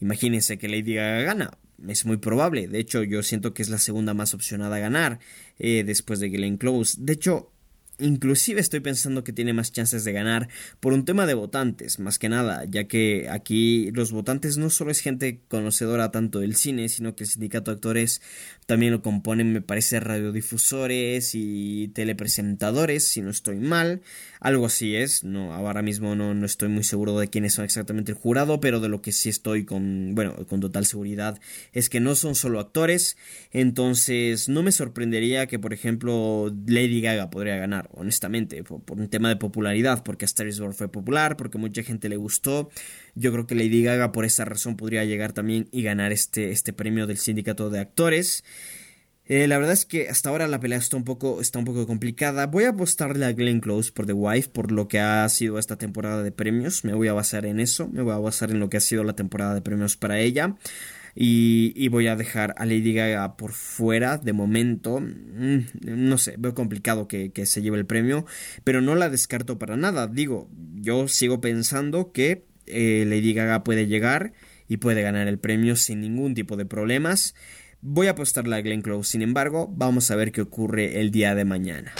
Imagínense 0.00 0.58
que 0.58 0.66
Lady 0.66 0.94
Gaga 0.94 1.22
gana. 1.22 1.58
Es 1.86 2.04
muy 2.04 2.16
probable. 2.16 2.68
De 2.68 2.78
hecho, 2.78 3.02
yo 3.02 3.22
siento 3.22 3.54
que 3.54 3.62
es 3.62 3.68
la 3.68 3.78
segunda 3.78 4.14
más 4.14 4.34
opcionada 4.34 4.76
a 4.76 4.80
ganar 4.80 5.18
eh, 5.58 5.84
después 5.84 6.20
de 6.20 6.28
Glenn 6.30 6.56
Close. 6.56 6.96
De 6.98 7.12
hecho, 7.12 7.51
Inclusive 7.98 8.60
estoy 8.60 8.80
pensando 8.80 9.22
que 9.22 9.32
tiene 9.32 9.52
más 9.52 9.70
chances 9.70 10.02
de 10.02 10.12
ganar 10.12 10.48
por 10.80 10.92
un 10.92 11.04
tema 11.04 11.26
de 11.26 11.34
votantes, 11.34 11.98
más 11.98 12.18
que 12.18 12.28
nada, 12.28 12.64
ya 12.64 12.84
que 12.84 13.28
aquí 13.30 13.90
los 13.92 14.12
votantes 14.12 14.56
no 14.56 14.70
solo 14.70 14.90
es 14.90 15.00
gente 15.00 15.42
conocedora 15.48 16.10
tanto 16.10 16.40
del 16.40 16.56
cine, 16.56 16.88
sino 16.88 17.14
que 17.14 17.24
el 17.24 17.30
sindicato 17.30 17.70
de 17.70 17.76
actores 17.76 18.22
también 18.66 18.92
lo 18.92 19.02
componen, 19.02 19.52
me 19.52 19.60
parece, 19.60 20.00
radiodifusores 20.00 21.34
y 21.34 21.88
telepresentadores, 21.88 23.06
si 23.06 23.20
no 23.20 23.30
estoy 23.30 23.56
mal. 23.56 24.00
Algo 24.40 24.66
así 24.66 24.96
es, 24.96 25.22
no, 25.22 25.52
ahora 25.52 25.82
mismo 25.82 26.16
no, 26.16 26.34
no 26.34 26.46
estoy 26.46 26.68
muy 26.68 26.82
seguro 26.82 27.18
de 27.18 27.28
quiénes 27.28 27.54
son 27.54 27.64
exactamente 27.64 28.12
el 28.12 28.18
jurado, 28.18 28.58
pero 28.60 28.80
de 28.80 28.88
lo 28.88 29.02
que 29.02 29.12
sí 29.12 29.28
estoy 29.28 29.64
con, 29.64 30.14
bueno, 30.14 30.34
con 30.48 30.60
total 30.60 30.86
seguridad 30.86 31.38
es 31.72 31.88
que 31.88 32.00
no 32.00 32.14
son 32.14 32.34
solo 32.34 32.58
actores, 32.58 33.16
entonces 33.50 34.48
no 34.48 34.62
me 34.62 34.72
sorprendería 34.72 35.46
que, 35.46 35.58
por 35.58 35.72
ejemplo, 35.72 36.52
Lady 36.66 37.00
Gaga 37.00 37.30
podría 37.30 37.56
ganar, 37.56 37.88
honestamente, 37.94 38.62
por, 38.64 38.82
un 38.98 39.08
tema 39.08 39.28
de 39.28 39.36
popularidad, 39.36 40.02
porque 40.02 40.24
Star 40.24 40.46
Wars 40.60 40.76
fue 40.76 40.88
popular, 40.88 41.36
porque 41.36 41.58
mucha 41.58 41.82
gente 41.82 42.08
le 42.08 42.16
gustó. 42.16 42.70
Yo 43.14 43.32
creo 43.32 43.46
que 43.46 43.54
Lady 43.54 43.82
Gaga 43.82 44.12
por 44.12 44.24
esa 44.24 44.44
razón 44.44 44.76
podría 44.76 45.04
llegar 45.04 45.32
también 45.32 45.68
y 45.72 45.82
ganar 45.82 46.12
este, 46.12 46.50
este 46.50 46.72
premio 46.72 47.06
del 47.06 47.18
sindicato 47.18 47.70
de 47.70 47.80
actores. 47.80 48.44
Eh, 49.24 49.46
la 49.46 49.56
verdad 49.56 49.72
es 49.72 49.86
que 49.86 50.08
hasta 50.08 50.30
ahora 50.30 50.48
la 50.48 50.58
pelea 50.58 50.78
está 50.78 50.96
un 50.96 51.04
poco, 51.04 51.40
está 51.40 51.58
un 51.58 51.64
poco 51.64 51.86
complicada. 51.86 52.46
Voy 52.46 52.64
a 52.64 52.70
apostarle 52.70 53.24
a 53.24 53.32
Glenn 53.32 53.60
Close 53.60 53.92
por 53.92 54.06
The 54.06 54.12
Wife, 54.12 54.50
por 54.50 54.72
lo 54.72 54.88
que 54.88 54.98
ha 54.98 55.28
sido 55.28 55.58
esta 55.58 55.76
temporada 55.76 56.22
de 56.22 56.32
premios. 56.32 56.84
Me 56.84 56.92
voy 56.92 57.08
a 57.08 57.12
basar 57.12 57.46
en 57.46 57.60
eso, 57.60 57.88
me 57.88 58.02
voy 58.02 58.14
a 58.14 58.18
basar 58.18 58.50
en 58.50 58.58
lo 58.58 58.68
que 58.68 58.78
ha 58.78 58.80
sido 58.80 59.04
la 59.04 59.14
temporada 59.14 59.54
de 59.54 59.62
premios 59.62 59.96
para 59.96 60.18
ella. 60.18 60.56
Y, 61.14 61.88
voy 61.88 62.06
a 62.06 62.16
dejar 62.16 62.54
a 62.56 62.64
Lady 62.64 62.94
Gaga 62.94 63.36
por 63.36 63.52
fuera 63.52 64.18
de 64.18 64.32
momento. 64.32 65.00
Mm, 65.00 65.58
no 65.82 66.18
sé, 66.18 66.36
veo 66.38 66.54
complicado 66.54 67.06
que, 67.08 67.30
se 67.44 67.62
lleve 67.62 67.78
el 67.78 67.86
premio, 67.86 68.24
pero 68.64 68.80
no 68.80 68.94
la 68.94 69.10
descarto 69.10 69.58
para 69.58 69.76
nada. 69.76 70.06
Digo, 70.06 70.48
yo 70.74 71.08
sigo 71.08 71.40
pensando 71.40 72.12
que 72.12 72.46
eh, 72.66 73.04
Lady 73.06 73.34
Gaga 73.34 73.64
puede 73.64 73.86
llegar 73.86 74.32
y 74.68 74.78
puede 74.78 75.02
ganar 75.02 75.28
el 75.28 75.38
premio 75.38 75.76
sin 75.76 76.00
ningún 76.00 76.34
tipo 76.34 76.56
de 76.56 76.64
problemas. 76.64 77.34
Voy 77.82 78.06
a 78.06 78.12
apostarle 78.12 78.56
a 78.56 78.62
Glenn 78.62 78.80
Close, 78.80 79.10
sin 79.10 79.22
embargo, 79.22 79.68
vamos 79.74 80.10
a 80.10 80.16
ver 80.16 80.32
qué 80.32 80.40
ocurre 80.40 81.00
el 81.00 81.10
día 81.10 81.34
de 81.34 81.44
mañana. 81.44 81.92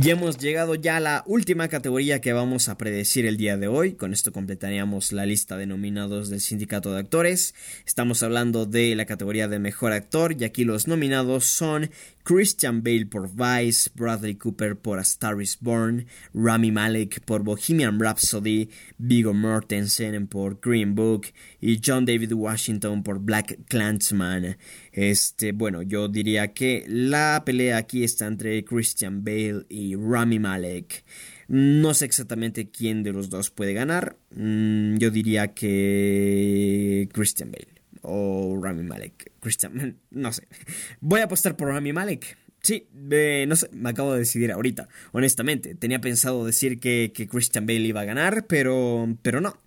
Y 0.00 0.08
hemos 0.08 0.38
llegado 0.38 0.74
ya 0.74 0.96
a 0.96 1.00
la 1.00 1.22
última 1.26 1.68
categoría 1.68 2.22
que 2.22 2.32
vamos 2.32 2.70
a 2.70 2.78
predecir 2.78 3.26
el 3.26 3.36
día 3.36 3.58
de 3.58 3.68
hoy. 3.68 3.92
Con 3.92 4.14
esto 4.14 4.32
completaríamos 4.32 5.12
la 5.12 5.26
lista 5.26 5.58
de 5.58 5.66
nominados 5.66 6.30
del 6.30 6.40
sindicato 6.40 6.92
de 6.92 7.00
actores. 7.00 7.54
Estamos 7.84 8.22
hablando 8.22 8.64
de 8.64 8.96
la 8.96 9.04
categoría 9.04 9.48
de 9.48 9.58
mejor 9.58 9.92
actor 9.92 10.34
y 10.38 10.44
aquí 10.44 10.64
los 10.64 10.88
nominados 10.88 11.44
son 11.44 11.90
Christian 12.24 12.82
Bale 12.82 13.04
por 13.04 13.30
Vice, 13.30 13.90
Bradley 13.94 14.36
Cooper 14.36 14.76
por 14.76 14.98
A 14.98 15.02
Star 15.02 15.40
is 15.42 15.58
Born, 15.60 16.06
Rami 16.32 16.72
Malek 16.72 17.20
por 17.20 17.42
Bohemian 17.42 18.00
Rhapsody, 18.00 18.70
Viggo 18.96 19.34
Mortensen 19.34 20.26
por 20.26 20.58
Green 20.60 20.94
Book 20.94 21.26
y 21.60 21.80
John 21.84 22.06
David 22.06 22.32
Washington 22.32 23.02
por 23.02 23.18
Black 23.18 23.58
Clansman. 23.68 24.56
Este, 24.92 25.52
bueno, 25.52 25.80
yo 25.82 26.08
diría 26.08 26.52
que 26.52 26.84
la 26.86 27.42
pelea 27.46 27.78
aquí 27.78 28.04
está 28.04 28.26
entre 28.26 28.62
Christian 28.64 29.24
Bale 29.24 29.64
y 29.68 29.96
Rami 29.96 30.38
Malek. 30.38 31.04
No 31.48 31.94
sé 31.94 32.04
exactamente 32.04 32.70
quién 32.70 33.02
de 33.02 33.12
los 33.12 33.30
dos 33.30 33.50
puede 33.50 33.72
ganar. 33.72 34.16
Mm, 34.34 34.96
yo 34.98 35.10
diría 35.10 35.54
que 35.54 37.08
Christian 37.12 37.50
Bale 37.50 37.68
o 38.02 38.60
Rami 38.62 38.82
Malek. 38.82 39.32
Christian, 39.40 39.98
no 40.10 40.32
sé. 40.32 40.46
Voy 41.00 41.20
a 41.20 41.24
apostar 41.24 41.56
por 41.56 41.68
Rami 41.68 41.92
Malek. 41.92 42.36
Sí, 42.62 42.86
no 42.92 43.56
sé, 43.56 43.68
me 43.72 43.90
acabo 43.90 44.12
de 44.12 44.20
decidir 44.20 44.52
ahorita, 44.52 44.88
honestamente. 45.10 45.74
Tenía 45.74 46.00
pensado 46.00 46.46
decir 46.46 46.78
que, 46.78 47.12
que, 47.12 47.26
Christian 47.26 47.66
Bale 47.66 47.80
iba 47.80 48.02
a 48.02 48.04
ganar, 48.04 48.46
pero, 48.46 49.16
pero 49.22 49.40
no. 49.40 49.58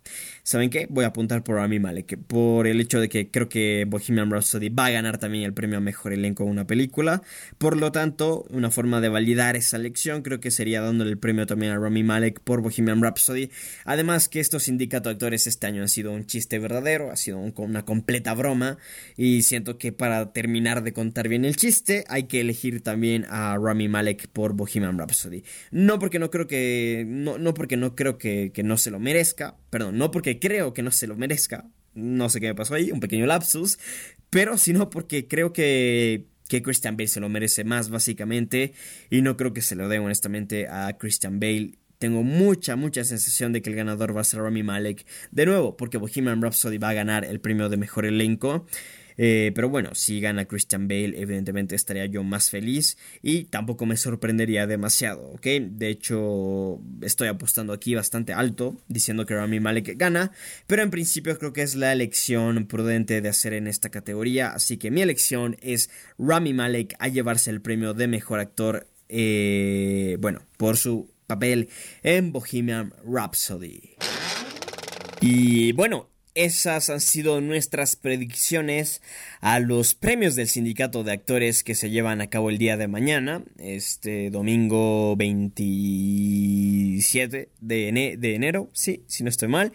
¿Saben 0.46 0.70
qué? 0.70 0.86
Voy 0.88 1.02
a 1.02 1.08
apuntar 1.08 1.42
por 1.42 1.56
Rami 1.56 1.80
Malek, 1.80 2.18
por 2.18 2.68
el 2.68 2.80
hecho 2.80 3.00
de 3.00 3.08
que 3.08 3.32
creo 3.32 3.48
que 3.48 3.84
Bohemian 3.84 4.30
Rhapsody 4.30 4.68
va 4.68 4.86
a 4.86 4.90
ganar 4.90 5.18
también 5.18 5.42
el 5.42 5.52
premio 5.52 5.78
a 5.78 5.80
mejor 5.80 6.12
elenco 6.12 6.44
de 6.44 6.50
una 6.50 6.68
película. 6.68 7.20
Por 7.58 7.76
lo 7.76 7.90
tanto, 7.90 8.46
una 8.50 8.70
forma 8.70 9.00
de 9.00 9.08
validar 9.08 9.56
esa 9.56 9.76
elección 9.76 10.22
creo 10.22 10.38
que 10.38 10.52
sería 10.52 10.80
dándole 10.80 11.10
el 11.10 11.18
premio 11.18 11.46
también 11.46 11.72
a 11.72 11.78
Rami 11.80 12.04
Malek 12.04 12.38
por 12.38 12.60
Bohemian 12.60 13.02
Rhapsody. 13.02 13.50
Además 13.84 14.28
que 14.28 14.38
estos 14.38 14.62
sindicatos 14.62 15.14
actores 15.14 15.48
este 15.48 15.66
año 15.66 15.82
han 15.82 15.88
sido 15.88 16.12
un 16.12 16.26
chiste 16.26 16.60
verdadero, 16.60 17.10
ha 17.10 17.16
sido 17.16 17.38
una 17.38 17.84
completa 17.84 18.32
broma 18.32 18.78
y 19.16 19.42
siento 19.42 19.78
que 19.78 19.90
para 19.90 20.32
terminar 20.32 20.84
de 20.84 20.92
contar 20.92 21.26
bien 21.26 21.44
el 21.44 21.56
chiste 21.56 22.04
hay 22.06 22.28
que 22.28 22.40
elegir 22.40 22.82
también 22.82 23.26
a 23.30 23.58
Rami 23.60 23.88
Malek 23.88 24.28
por 24.28 24.52
Bohemian 24.52 24.96
Rhapsody. 24.96 25.42
No 25.72 25.98
porque 25.98 26.20
no 26.20 26.30
creo 26.30 26.46
que 26.46 27.04
no, 27.04 27.36
no 27.36 27.52
porque 27.52 27.76
no 27.76 27.96
creo 27.96 28.16
que, 28.16 28.52
que 28.54 28.62
no 28.62 28.76
se 28.76 28.92
lo 28.92 29.00
merezca, 29.00 29.56
perdón, 29.70 29.98
no 29.98 30.12
porque 30.12 30.35
creo 30.38 30.74
que 30.74 30.82
no 30.82 30.90
se 30.90 31.06
lo 31.06 31.16
merezca. 31.16 31.68
No 31.94 32.28
sé 32.28 32.40
qué 32.40 32.48
me 32.48 32.54
pasó 32.54 32.74
ahí, 32.74 32.90
un 32.90 33.00
pequeño 33.00 33.26
lapsus. 33.26 33.78
Pero 34.30 34.58
sino 34.58 34.90
porque 34.90 35.26
creo 35.28 35.52
que, 35.52 36.26
que 36.48 36.62
Christian 36.62 36.96
Bale 36.96 37.08
se 37.08 37.20
lo 37.20 37.28
merece 37.28 37.64
más, 37.64 37.90
básicamente. 37.90 38.74
Y 39.10 39.22
no 39.22 39.36
creo 39.36 39.52
que 39.52 39.62
se 39.62 39.76
lo 39.76 39.88
dé, 39.88 39.98
honestamente, 39.98 40.68
a 40.68 40.96
Christian 40.98 41.40
Bale. 41.40 41.78
Tengo 41.98 42.22
mucha, 42.22 42.76
mucha 42.76 43.04
sensación 43.04 43.52
de 43.52 43.62
que 43.62 43.70
el 43.70 43.76
ganador 43.76 44.14
va 44.14 44.20
a 44.20 44.24
ser 44.24 44.40
Rami 44.40 44.62
Malek. 44.62 45.06
De 45.30 45.46
nuevo, 45.46 45.76
porque 45.76 45.96
Bohemian 45.96 46.42
Rhapsody 46.42 46.76
va 46.78 46.90
a 46.90 46.94
ganar 46.94 47.24
el 47.24 47.40
premio 47.40 47.68
de 47.68 47.78
mejor 47.78 48.04
elenco. 48.04 48.66
Eh, 49.18 49.52
pero 49.54 49.68
bueno, 49.68 49.94
si 49.94 50.20
gana 50.20 50.44
Christian 50.44 50.88
Bale, 50.88 51.20
evidentemente 51.20 51.74
estaría 51.74 52.06
yo 52.06 52.22
más 52.22 52.50
feliz 52.50 52.98
y 53.22 53.44
tampoco 53.44 53.86
me 53.86 53.96
sorprendería 53.96 54.66
demasiado, 54.66 55.30
¿ok? 55.30 55.46
De 55.70 55.88
hecho, 55.88 56.80
estoy 57.02 57.28
apostando 57.28 57.72
aquí 57.72 57.94
bastante 57.94 58.32
alto, 58.32 58.76
diciendo 58.88 59.24
que 59.26 59.34
Rami 59.34 59.60
Malek 59.60 59.96
gana, 59.96 60.32
pero 60.66 60.82
en 60.82 60.90
principio 60.90 61.38
creo 61.38 61.52
que 61.52 61.62
es 61.62 61.76
la 61.76 61.92
elección 61.92 62.66
prudente 62.66 63.20
de 63.20 63.28
hacer 63.28 63.54
en 63.54 63.66
esta 63.66 63.90
categoría, 63.90 64.50
así 64.50 64.76
que 64.76 64.90
mi 64.90 65.02
elección 65.02 65.56
es 65.62 65.90
Rami 66.18 66.52
Malek 66.52 66.94
a 66.98 67.08
llevarse 67.08 67.50
el 67.50 67.62
premio 67.62 67.94
de 67.94 68.08
mejor 68.08 68.40
actor, 68.40 68.86
eh, 69.08 70.16
bueno, 70.20 70.42
por 70.56 70.76
su 70.76 71.10
papel 71.26 71.68
en 72.02 72.32
Bohemian 72.32 72.92
Rhapsody. 73.04 73.96
Y 75.20 75.72
bueno, 75.72 76.10
esas 76.36 76.90
han 76.90 77.00
sido 77.00 77.40
nuestras 77.40 77.96
predicciones 77.96 79.02
a 79.40 79.58
los 79.58 79.94
premios 79.94 80.36
del 80.36 80.46
sindicato 80.46 81.02
de 81.02 81.10
actores 81.12 81.64
que 81.64 81.74
se 81.74 81.90
llevan 81.90 82.20
a 82.20 82.28
cabo 82.28 82.50
el 82.50 82.58
día 82.58 82.76
de 82.76 82.86
mañana, 82.86 83.42
este 83.58 84.30
domingo 84.30 85.16
27 85.16 87.48
de, 87.60 88.16
de 88.18 88.34
enero, 88.34 88.70
sí, 88.72 89.02
si 89.08 89.24
no 89.24 89.30
estoy 89.30 89.48
mal. 89.48 89.72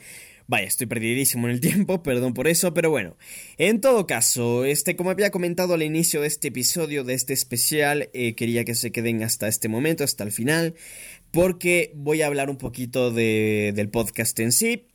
Vaya, 0.51 0.67
estoy 0.67 0.87
perdidísimo 0.87 1.47
en 1.47 1.53
el 1.53 1.61
tiempo, 1.61 2.03
perdón 2.03 2.33
por 2.33 2.49
eso, 2.49 2.73
pero 2.73 2.89
bueno. 2.89 3.15
En 3.57 3.79
todo 3.79 4.05
caso, 4.05 4.65
este, 4.65 4.97
como 4.97 5.09
había 5.09 5.31
comentado 5.31 5.75
al 5.75 5.81
inicio 5.81 6.19
de 6.19 6.27
este 6.27 6.49
episodio, 6.49 7.05
de 7.05 7.13
este 7.13 7.31
especial, 7.31 8.09
eh, 8.13 8.35
quería 8.35 8.65
que 8.65 8.75
se 8.75 8.91
queden 8.91 9.23
hasta 9.23 9.47
este 9.47 9.69
momento, 9.69 10.03
hasta 10.03 10.25
el 10.25 10.33
final, 10.33 10.75
porque 11.31 11.93
voy 11.95 12.21
a 12.21 12.27
hablar 12.27 12.49
un 12.49 12.57
poquito 12.57 13.11
de, 13.11 13.71
del 13.73 13.87
podcast 13.87 14.37
en 14.41 14.51
sí, 14.51 14.87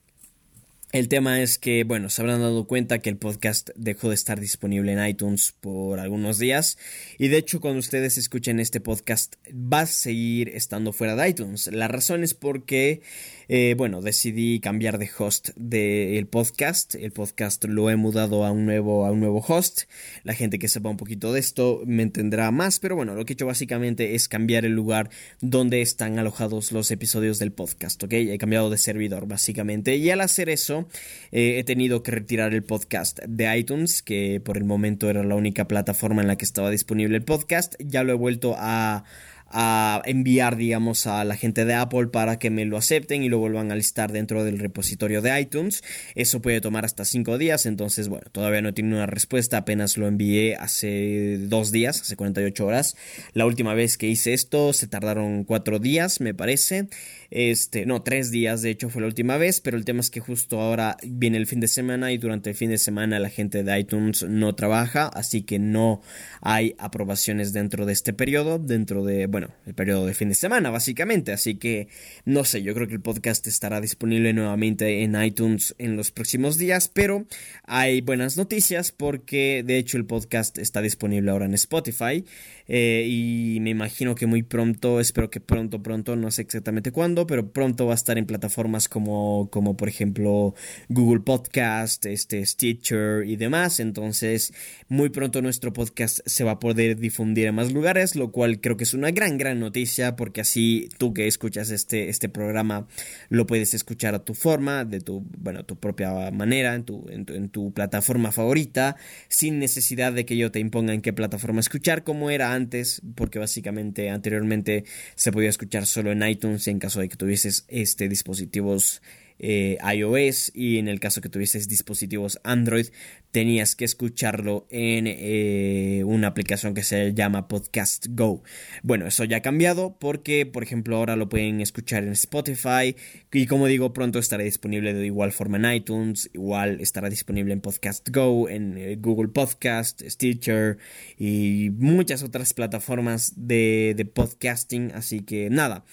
el 0.92 1.08
tema 1.08 1.42
es 1.42 1.58
que, 1.58 1.82
bueno, 1.82 2.08
se 2.10 2.22
habrán 2.22 2.40
dado 2.40 2.66
cuenta 2.66 3.00
que 3.00 3.10
el 3.10 3.16
podcast 3.16 3.70
dejó 3.74 4.08
de 4.08 4.14
estar 4.14 4.38
disponible 4.38 4.92
en 4.92 5.04
iTunes 5.04 5.52
por 5.60 5.98
algunos 5.98 6.38
días 6.38 6.78
y 7.18 7.28
de 7.28 7.38
hecho 7.38 7.60
cuando 7.60 7.80
ustedes 7.80 8.16
escuchen 8.18 8.60
este 8.60 8.80
podcast 8.80 9.34
va 9.52 9.80
a 9.80 9.86
seguir 9.86 10.50
estando 10.50 10.92
fuera 10.92 11.16
de 11.16 11.28
iTunes. 11.28 11.66
La 11.72 11.88
razón 11.88 12.22
es 12.22 12.34
porque 12.34 13.02
eh, 13.48 13.74
bueno, 13.76 14.02
decidí 14.02 14.60
cambiar 14.60 14.98
de 14.98 15.08
host 15.16 15.50
del 15.56 16.26
podcast. 16.26 16.94
El 16.94 17.12
podcast 17.12 17.64
lo 17.64 17.90
he 17.90 17.96
mudado 17.96 18.44
a 18.44 18.50
un 18.50 18.66
nuevo, 18.66 19.06
a 19.06 19.12
un 19.12 19.20
nuevo 19.20 19.44
host. 19.46 19.82
La 20.24 20.34
gente 20.34 20.58
que 20.58 20.68
sepa 20.68 20.88
un 20.88 20.96
poquito 20.96 21.32
de 21.32 21.40
esto 21.40 21.82
me 21.86 22.02
entenderá 22.02 22.50
más, 22.50 22.80
pero 22.80 22.96
bueno, 22.96 23.14
lo 23.14 23.24
que 23.24 23.32
he 23.32 23.34
hecho 23.34 23.46
básicamente 23.46 24.14
es 24.14 24.28
cambiar 24.28 24.64
el 24.64 24.72
lugar 24.72 25.10
donde 25.40 25.82
están 25.82 26.18
alojados 26.18 26.72
los 26.72 26.90
episodios 26.90 27.38
del 27.38 27.52
podcast, 27.52 28.02
¿ok? 28.02 28.12
He 28.12 28.38
cambiado 28.38 28.70
de 28.70 28.78
servidor 28.78 29.28
básicamente 29.28 29.96
y 29.96 30.10
al 30.10 30.20
hacer 30.20 30.48
eso 30.48 30.88
eh, 31.30 31.58
he 31.58 31.64
tenido 31.64 32.02
que 32.02 32.10
retirar 32.10 32.52
el 32.52 32.62
podcast 32.62 33.20
de 33.26 33.56
iTunes, 33.56 34.02
que 34.02 34.40
por 34.44 34.56
el 34.56 34.64
momento 34.64 35.08
era 35.08 35.22
la 35.22 35.34
única 35.34 35.68
plataforma 35.68 36.22
en 36.22 36.28
la 36.28 36.36
que 36.36 36.44
estaba 36.44 36.70
disponible 36.70 37.16
el 37.16 37.24
podcast. 37.24 37.74
Ya 37.78 38.02
lo 38.02 38.12
he 38.12 38.16
vuelto 38.16 38.54
a 38.58 39.04
a 39.48 40.02
enviar, 40.04 40.56
digamos, 40.56 41.06
a 41.06 41.24
la 41.24 41.36
gente 41.36 41.64
de 41.64 41.74
Apple 41.74 42.08
para 42.08 42.38
que 42.38 42.50
me 42.50 42.64
lo 42.64 42.76
acepten 42.76 43.22
y 43.22 43.28
lo 43.28 43.38
vuelvan 43.38 43.70
a 43.70 43.76
listar 43.76 44.12
dentro 44.12 44.44
del 44.44 44.58
repositorio 44.58 45.22
de 45.22 45.40
iTunes. 45.40 45.82
Eso 46.14 46.42
puede 46.42 46.60
tomar 46.60 46.84
hasta 46.84 47.04
5 47.04 47.38
días, 47.38 47.66
entonces, 47.66 48.08
bueno, 48.08 48.26
todavía 48.32 48.62
no 48.62 48.74
tiene 48.74 48.94
una 48.94 49.06
respuesta, 49.06 49.58
apenas 49.58 49.96
lo 49.96 50.06
envié 50.06 50.56
hace 50.56 51.38
dos 51.38 51.72
días, 51.72 52.00
hace 52.00 52.16
48 52.16 52.66
horas. 52.66 52.96
La 53.32 53.46
última 53.46 53.74
vez 53.74 53.96
que 53.96 54.08
hice 54.08 54.34
esto 54.34 54.72
se 54.72 54.88
tardaron 54.88 55.44
4 55.44 55.78
días, 55.78 56.20
me 56.20 56.34
parece. 56.34 56.88
Este, 57.30 57.86
no, 57.86 58.02
3 58.02 58.30
días, 58.30 58.62
de 58.62 58.70
hecho, 58.70 58.88
fue 58.88 59.02
la 59.02 59.08
última 59.08 59.36
vez, 59.36 59.60
pero 59.60 59.76
el 59.76 59.84
tema 59.84 60.00
es 60.00 60.10
que 60.10 60.20
justo 60.20 60.60
ahora 60.60 60.96
viene 61.04 61.38
el 61.38 61.46
fin 61.46 61.60
de 61.60 61.68
semana 61.68 62.12
y 62.12 62.18
durante 62.18 62.50
el 62.50 62.56
fin 62.56 62.70
de 62.70 62.78
semana 62.78 63.18
la 63.18 63.30
gente 63.30 63.62
de 63.62 63.78
iTunes 63.78 64.24
no 64.24 64.54
trabaja, 64.54 65.08
así 65.08 65.42
que 65.42 65.58
no 65.58 66.02
hay 66.40 66.74
aprobaciones 66.78 67.52
dentro 67.52 67.86
de 67.86 67.92
este 67.92 68.12
periodo, 68.12 68.58
dentro 68.58 69.04
de, 69.04 69.26
bueno, 69.36 69.50
el 69.66 69.74
periodo 69.74 70.06
de 70.06 70.14
fin 70.14 70.30
de 70.30 70.34
semana, 70.34 70.70
básicamente. 70.70 71.30
Así 71.30 71.56
que, 71.56 71.88
no 72.24 72.44
sé, 72.44 72.62
yo 72.62 72.72
creo 72.72 72.88
que 72.88 72.94
el 72.94 73.02
podcast 73.02 73.46
estará 73.46 73.82
disponible 73.82 74.32
nuevamente 74.32 75.02
en 75.02 75.22
iTunes 75.22 75.74
en 75.76 75.94
los 75.94 76.10
próximos 76.10 76.56
días, 76.56 76.88
pero 76.88 77.26
hay 77.64 78.00
buenas 78.00 78.38
noticias 78.38 78.92
porque, 78.92 79.62
de 79.62 79.76
hecho, 79.76 79.98
el 79.98 80.06
podcast 80.06 80.56
está 80.56 80.80
disponible 80.80 81.30
ahora 81.30 81.44
en 81.44 81.52
Spotify. 81.52 82.24
Eh, 82.68 83.06
y 83.06 83.60
me 83.60 83.70
imagino 83.70 84.14
que 84.14 84.26
muy 84.26 84.42
pronto, 84.42 85.00
espero 85.00 85.30
que 85.30 85.40
pronto, 85.40 85.82
pronto, 85.82 86.16
no 86.16 86.30
sé 86.30 86.42
exactamente 86.42 86.90
cuándo, 86.90 87.26
pero 87.26 87.52
pronto 87.52 87.86
va 87.86 87.92
a 87.92 87.94
estar 87.94 88.18
en 88.18 88.26
plataformas 88.26 88.88
como, 88.88 89.48
como 89.52 89.76
por 89.76 89.88
ejemplo 89.88 90.54
Google 90.88 91.20
Podcast, 91.20 92.06
este, 92.06 92.44
Stitcher 92.44 93.24
y 93.26 93.36
demás. 93.36 93.80
Entonces, 93.80 94.52
muy 94.88 95.10
pronto 95.10 95.42
nuestro 95.42 95.72
podcast 95.72 96.20
se 96.26 96.42
va 96.42 96.52
a 96.52 96.58
poder 96.58 96.96
difundir 96.96 97.46
en 97.46 97.54
más 97.54 97.72
lugares, 97.72 98.16
lo 98.16 98.32
cual 98.32 98.60
creo 98.60 98.76
que 98.76 98.84
es 98.84 98.94
una 98.94 99.10
gran, 99.10 99.25
gran 99.30 99.60
noticia 99.60 100.16
porque 100.16 100.40
así 100.40 100.88
tú 100.98 101.12
que 101.12 101.26
escuchas 101.26 101.70
este, 101.70 102.08
este 102.08 102.28
programa 102.28 102.86
lo 103.28 103.46
puedes 103.46 103.74
escuchar 103.74 104.14
a 104.14 104.24
tu 104.24 104.34
forma, 104.34 104.84
de 104.84 105.00
tu, 105.00 105.24
bueno, 105.38 105.64
tu 105.64 105.76
propia 105.76 106.30
manera, 106.30 106.74
en 106.74 106.84
tu, 106.84 107.06
en 107.08 107.24
tu, 107.24 107.34
en 107.34 107.48
tu 107.48 107.72
plataforma 107.72 108.32
favorita, 108.32 108.96
sin 109.28 109.58
necesidad 109.58 110.12
de 110.12 110.24
que 110.24 110.36
yo 110.36 110.50
te 110.50 110.60
imponga 110.60 110.94
en 110.94 111.02
qué 111.02 111.12
plataforma 111.12 111.60
escuchar, 111.60 112.04
como 112.04 112.30
era 112.30 112.52
antes, 112.52 113.02
porque 113.14 113.38
básicamente 113.38 114.10
anteriormente 114.10 114.84
se 115.16 115.32
podía 115.32 115.48
escuchar 115.48 115.86
solo 115.86 116.12
en 116.12 116.22
iTunes 116.22 116.68
en 116.68 116.78
caso 116.78 117.00
de 117.00 117.08
que 117.08 117.16
tuvieses 117.16 117.64
este 117.68 118.08
dispositivos 118.08 119.02
eh, 119.38 119.78
iOS 119.94 120.52
y 120.54 120.78
en 120.78 120.88
el 120.88 121.00
caso 121.00 121.20
que 121.20 121.28
tuvieses 121.28 121.68
dispositivos 121.68 122.40
Android 122.44 122.86
tenías 123.30 123.76
que 123.76 123.84
escucharlo 123.84 124.66
en 124.70 125.06
eh, 125.06 126.02
una 126.06 126.28
aplicación 126.28 126.72
que 126.72 126.82
se 126.82 127.12
llama 127.12 127.48
Podcast 127.48 128.06
Go. 128.08 128.42
Bueno, 128.82 129.06
eso 129.06 129.24
ya 129.24 129.38
ha 129.38 129.42
cambiado 129.42 129.96
porque, 129.98 130.46
por 130.46 130.62
ejemplo, 130.62 130.96
ahora 130.96 131.16
lo 131.16 131.28
pueden 131.28 131.60
escuchar 131.60 132.04
en 132.04 132.12
Spotify 132.12 132.96
y 133.30 133.46
como 133.46 133.66
digo, 133.66 133.92
pronto 133.92 134.18
estará 134.18 134.42
disponible 134.42 134.94
de 134.94 135.04
igual 135.04 135.32
forma 135.32 135.58
en 135.58 135.76
iTunes, 135.76 136.30
igual 136.32 136.80
estará 136.80 137.10
disponible 137.10 137.52
en 137.52 137.60
Podcast 137.60 138.08
Go, 138.08 138.48
en 138.48 138.78
eh, 138.78 138.96
Google 138.96 139.28
Podcast, 139.28 140.02
Stitcher 140.02 140.78
y 141.18 141.70
muchas 141.76 142.22
otras 142.22 142.54
plataformas 142.54 143.34
de, 143.36 143.92
de 143.94 144.04
podcasting. 144.06 144.92
Así 144.94 145.20
que 145.20 145.50
nada 145.50 145.84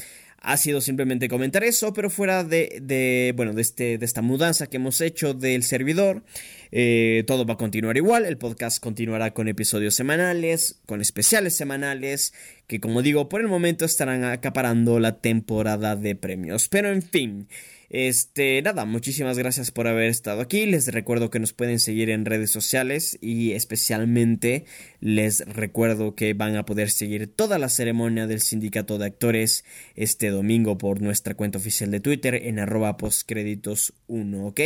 ha 0.44 0.58
sido 0.58 0.82
simplemente 0.82 1.30
comentar 1.30 1.64
eso, 1.64 1.94
pero 1.94 2.10
fuera 2.10 2.44
de, 2.44 2.80
de 2.82 3.34
bueno, 3.36 3.54
de, 3.54 3.62
este, 3.62 3.98
de 3.98 4.06
esta 4.06 4.22
mudanza 4.22 4.68
que 4.68 4.78
hemos 4.78 5.00
hecho 5.00 5.34
del 5.34 5.64
servidor, 5.64 6.24
eh, 6.72 7.24
todo 7.26 7.46
va 7.46 7.54
a 7.54 7.58
continuar 7.58 7.96
igual, 7.96 8.26
el 8.26 8.38
podcast 8.38 8.84
continuará 8.84 9.34
con 9.34 9.48
episodios 9.48 9.96
semanales, 9.96 10.82
con 10.86 11.00
especiales 11.00 11.56
semanales, 11.56 12.34
que 12.68 12.82
como 12.82 13.02
digo, 13.02 13.30
por 13.30 13.40
el 13.40 13.48
momento 13.48 13.86
estarán 13.86 14.26
acaparando 14.26 15.00
la 15.00 15.20
temporada 15.20 15.96
de 15.96 16.16
premios. 16.16 16.68
Pero 16.68 16.92
en 16.92 17.02
fin, 17.02 17.48
este, 17.94 18.60
nada, 18.64 18.86
muchísimas 18.86 19.38
gracias 19.38 19.70
por 19.70 19.88
haber 19.88 20.10
estado 20.10 20.42
aquí. 20.42 20.66
Les 20.66 20.92
recuerdo 20.92 21.30
que 21.30 21.38
nos 21.38 21.54
pueden 21.54 21.80
seguir 21.80 22.10
en 22.10 22.26
redes 22.26 22.50
sociales 22.50 23.20
y 23.22 23.52
especialmente 23.52 24.66
les 25.00 25.46
recuerdo 25.46 26.16
que 26.16 26.34
van 26.34 26.56
a 26.56 26.66
poder 26.66 26.90
seguir 26.90 27.28
toda 27.28 27.60
la 27.60 27.70
ceremonia 27.70 28.26
del 28.26 28.42
sindicato 28.42 28.98
de 28.98 29.06
actores 29.06 29.64
este 29.94 30.32
domingo 30.32 30.80
por 30.80 31.04
nuestra 31.04 31.36
cuenta 31.36 31.60
oficial 31.60 31.92
de 31.92 32.00
Twitter 32.00 32.34
en 32.34 32.58
arroba 32.58 32.98
postcréditos 32.98 33.94
1, 34.08 34.44
¿ok? 34.44 34.62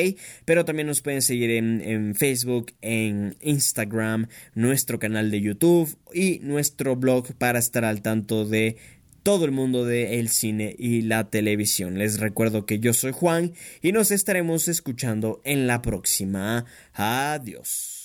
Pero 0.45 0.63
también 0.63 0.87
nos 0.87 1.01
pueden 1.01 1.21
seguir 1.21 1.49
en, 1.49 1.81
en 1.81 2.15
Facebook, 2.15 2.75
en 2.79 3.35
Instagram, 3.41 4.27
nuestro 4.55 4.99
canal 4.99 5.31
de 5.31 5.41
YouTube 5.41 5.97
y 6.13 6.39
nuestro 6.43 6.95
blog 6.95 7.33
para 7.33 7.59
estar 7.59 7.83
al 7.83 8.01
tanto 8.01 8.45
de 8.45 8.77
todo 9.27 9.43
el 9.43 9.51
mundo 9.51 9.83
del 9.83 10.29
cine 10.29 10.73
y 10.79 11.01
la 11.01 11.29
televisión. 11.29 11.99
Les 11.99 12.21
recuerdo 12.21 12.65
que 12.65 12.79
yo 12.79 12.93
soy 12.93 13.11
Juan 13.11 13.51
y 13.81 13.91
nos 13.91 14.11
estaremos 14.11 14.69
escuchando 14.69 15.41
en 15.43 15.67
la 15.67 15.81
próxima. 15.81 16.63
Adiós. 16.93 17.96